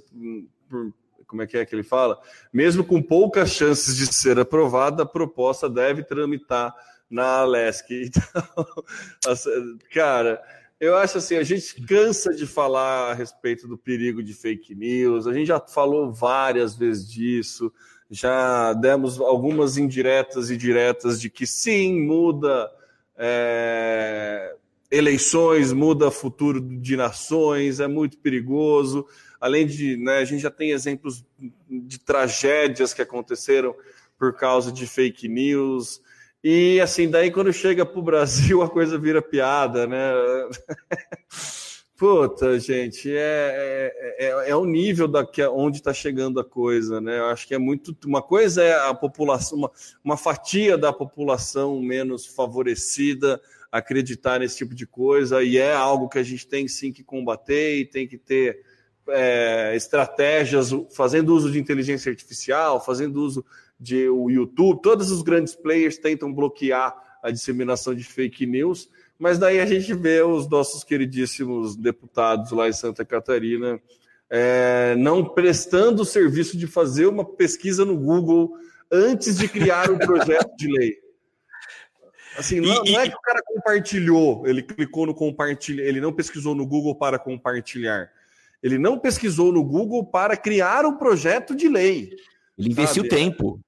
[0.69, 0.93] por,
[1.27, 2.21] como é que é que ele fala?
[2.53, 6.75] Mesmo com poucas chances de ser aprovada, a proposta deve tramitar
[7.09, 7.89] na Alesc.
[8.01, 8.67] Então,
[9.95, 10.43] cara,
[10.81, 15.27] eu acho assim, a gente cansa de falar a respeito do perigo de fake news,
[15.27, 17.71] a gente já falou várias vezes disso,
[18.11, 22.69] já demos algumas indiretas e diretas de que sim, muda
[23.17, 24.57] é,
[24.91, 29.07] eleições, muda futuro de nações, é muito perigoso.
[29.39, 31.25] Além de, né, a gente já tem exemplos
[31.69, 33.75] de tragédias que aconteceram
[34.19, 36.03] por causa de fake news.
[36.43, 40.13] E assim, daí quando chega para o Brasil a coisa vira piada, né?
[41.97, 46.99] Puta, gente, é, é, é, é o nível da, que, onde está chegando a coisa,
[46.99, 47.19] né?
[47.19, 47.95] Eu acho que é muito.
[48.07, 49.71] Uma coisa é a população, uma,
[50.03, 53.39] uma fatia da população menos favorecida
[53.71, 57.79] acreditar nesse tipo de coisa, e é algo que a gente tem sim que combater
[57.79, 58.65] e tem que ter
[59.09, 63.45] é, estratégias, fazendo uso de inteligência artificial, fazendo uso
[63.81, 68.89] de o YouTube, todos os grandes players tentam bloquear a disseminação de fake news
[69.21, 73.79] mas daí a gente vê os nossos queridíssimos deputados lá em Santa Catarina
[74.31, 78.57] é, não prestando o serviço de fazer uma pesquisa no Google
[78.91, 80.97] antes de criar um projeto de lei.
[82.39, 86.13] Assim, não, e, não, é que o cara compartilhou, ele clicou no compartilhar, ele não
[86.13, 88.11] pesquisou no Google para compartilhar.
[88.63, 92.11] Ele não pesquisou no Google para criar um projeto de lei.
[92.57, 93.09] Ele investiu sabe?
[93.09, 93.61] tempo.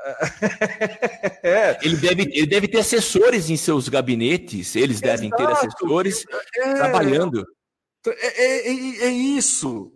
[1.42, 1.78] É.
[1.82, 5.22] Ele, deve, ele deve ter assessores em seus gabinetes, eles Exato.
[5.22, 6.24] devem ter assessores
[6.56, 6.74] é.
[6.74, 7.46] trabalhando.
[8.06, 9.92] É, é, é, é, isso.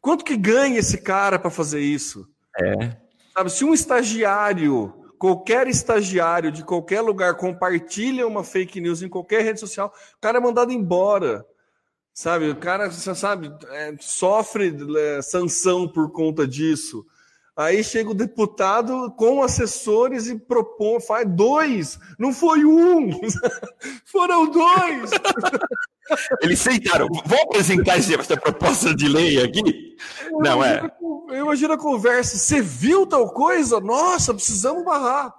[0.00, 2.28] Quanto que ganha esse cara para fazer isso?
[2.60, 2.96] É.
[3.32, 9.42] Sabe, se um estagiário, qualquer estagiário de qualquer lugar compartilha uma fake news em qualquer
[9.42, 11.44] rede social, o cara é mandado embora.
[12.14, 17.06] Sabe, o cara, você sabe, é, sofre é, sanção por conta disso.
[17.54, 23.10] Aí chega o deputado com assessores e propõe, faz dois, não foi um,
[24.06, 25.10] foram dois.
[26.40, 29.96] Eles sentaram, vamos apresentar essa proposta de lei aqui?
[30.30, 30.80] Eu não é.
[31.28, 33.80] Eu imagino a conversa, você viu tal coisa?
[33.80, 35.34] Nossa, precisamos barrar.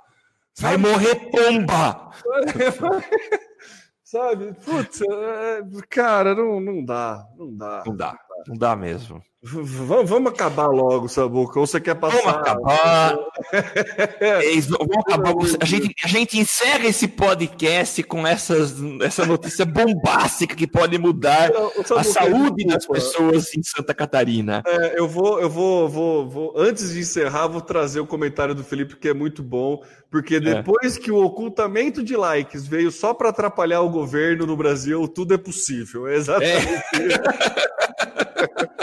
[0.59, 2.11] Vai morrer pomba!
[4.03, 4.53] Sabe?
[4.63, 7.83] Putz, é, cara, não, não dá, não dá.
[7.83, 9.19] Não dá, não dá mesmo.
[9.45, 11.59] Vamos, vamos acabar logo, Sabuca.
[11.59, 12.21] Ou você quer passar?
[12.21, 13.17] Vamos acabar.
[14.21, 15.33] é, vamos acabar.
[15.59, 21.51] A gente, a gente encerra esse podcast com essas, essa notícia bombástica que pode mudar
[21.97, 24.63] a saúde das pessoas em Santa Catarina.
[24.65, 28.63] É, eu vou, eu vou, vou, vou, antes de encerrar, vou trazer o comentário do
[28.63, 30.39] Felipe que é muito bom, porque é.
[30.39, 30.99] depois é.
[31.01, 35.37] que o ocultamento de likes veio só para atrapalhar o governo no Brasil, tudo é
[35.37, 36.07] possível.
[36.07, 36.65] É exatamente.
[36.95, 38.82] É.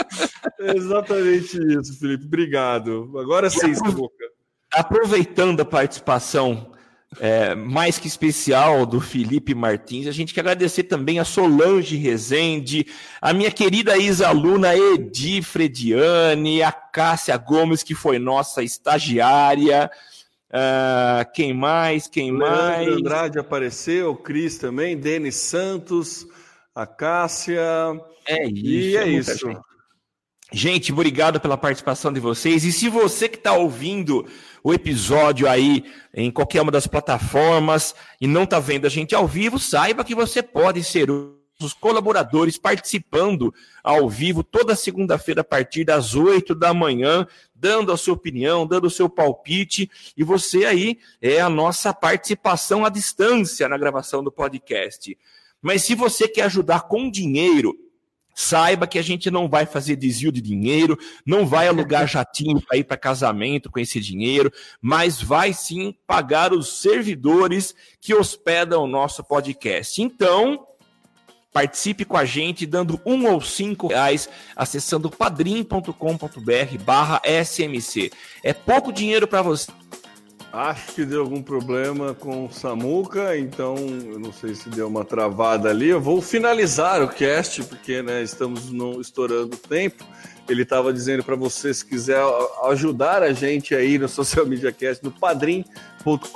[0.59, 2.25] exatamente isso, Felipe.
[2.25, 3.11] Obrigado.
[3.17, 4.25] Agora sim, Samuca.
[4.73, 6.71] Aproveitando a participação
[7.19, 12.87] é, mais que especial do Felipe Martins, a gente quer agradecer também a Solange Rezende,
[13.21, 19.91] a minha querida ex-aluna Edi Frediane, a Cássia Gomes, que foi nossa estagiária.
[20.49, 22.07] Uh, quem mais?
[22.07, 22.87] Quem Leandro mais?
[22.87, 26.25] Andrade apareceu, o Cris também, Denis Santos,
[26.73, 27.61] a Cássia.
[28.25, 28.65] É isso.
[28.65, 29.47] E é, é isso.
[29.47, 29.70] Gente.
[30.53, 32.65] Gente, obrigado pela participação de vocês.
[32.65, 34.27] E se você que está ouvindo
[34.61, 39.25] o episódio aí em qualquer uma das plataformas e não está vendo a gente ao
[39.25, 45.85] vivo, saiba que você pode ser os colaboradores participando ao vivo toda segunda-feira a partir
[45.85, 47.25] das 8 da manhã,
[47.55, 52.83] dando a sua opinião, dando o seu palpite, e você aí é a nossa participação
[52.83, 55.17] à distância na gravação do podcast.
[55.61, 57.73] Mas se você quer ajudar com dinheiro,
[58.41, 62.75] Saiba que a gente não vai fazer desvio de dinheiro, não vai alugar jatinho para
[62.75, 68.87] ir para casamento com esse dinheiro, mas vai sim pagar os servidores que hospedam o
[68.87, 70.01] nosso podcast.
[70.01, 70.65] Então,
[71.53, 78.11] participe com a gente dando um ou cinco reais acessando padrim.com.br barra SMC.
[78.43, 79.71] É pouco dinheiro para você
[80.53, 85.05] Acho que deu algum problema com o Samuca, então eu não sei se deu uma
[85.05, 85.87] travada ali.
[85.87, 90.03] Eu vou finalizar o cast, porque né, estamos no, estourando o tempo.
[90.49, 92.21] Ele estava dizendo para você, se quiser
[92.65, 96.29] ajudar a gente aí no Social Media Cast, no padrim.com.br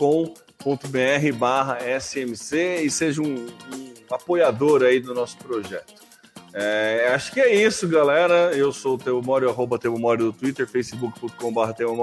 [1.37, 6.05] barra SMC e seja um, um, apoiador aí do nosso projeto.
[6.53, 8.53] É, acho que é isso, galera.
[8.55, 11.93] Eu sou o Teu Mori, arroba Teu Mori do Twitter, facebook.com barra Teu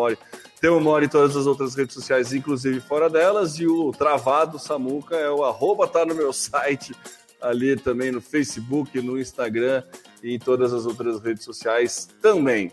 [0.62, 3.58] Mori tem o Mori em todas as outras redes sociais, inclusive fora delas.
[3.58, 6.94] E o Travado Samuca é o arroba, tá no meu site,
[7.40, 9.82] ali também no Facebook, no Instagram
[10.22, 12.70] e em todas as outras redes sociais também.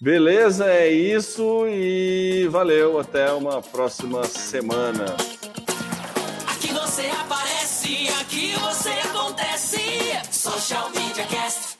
[0.00, 2.98] Beleza, é isso e valeu.
[2.98, 5.16] Até uma próxima semana.
[6.60, 9.78] você aparece, aqui você acontece.
[10.30, 11.73] Social Media Cast.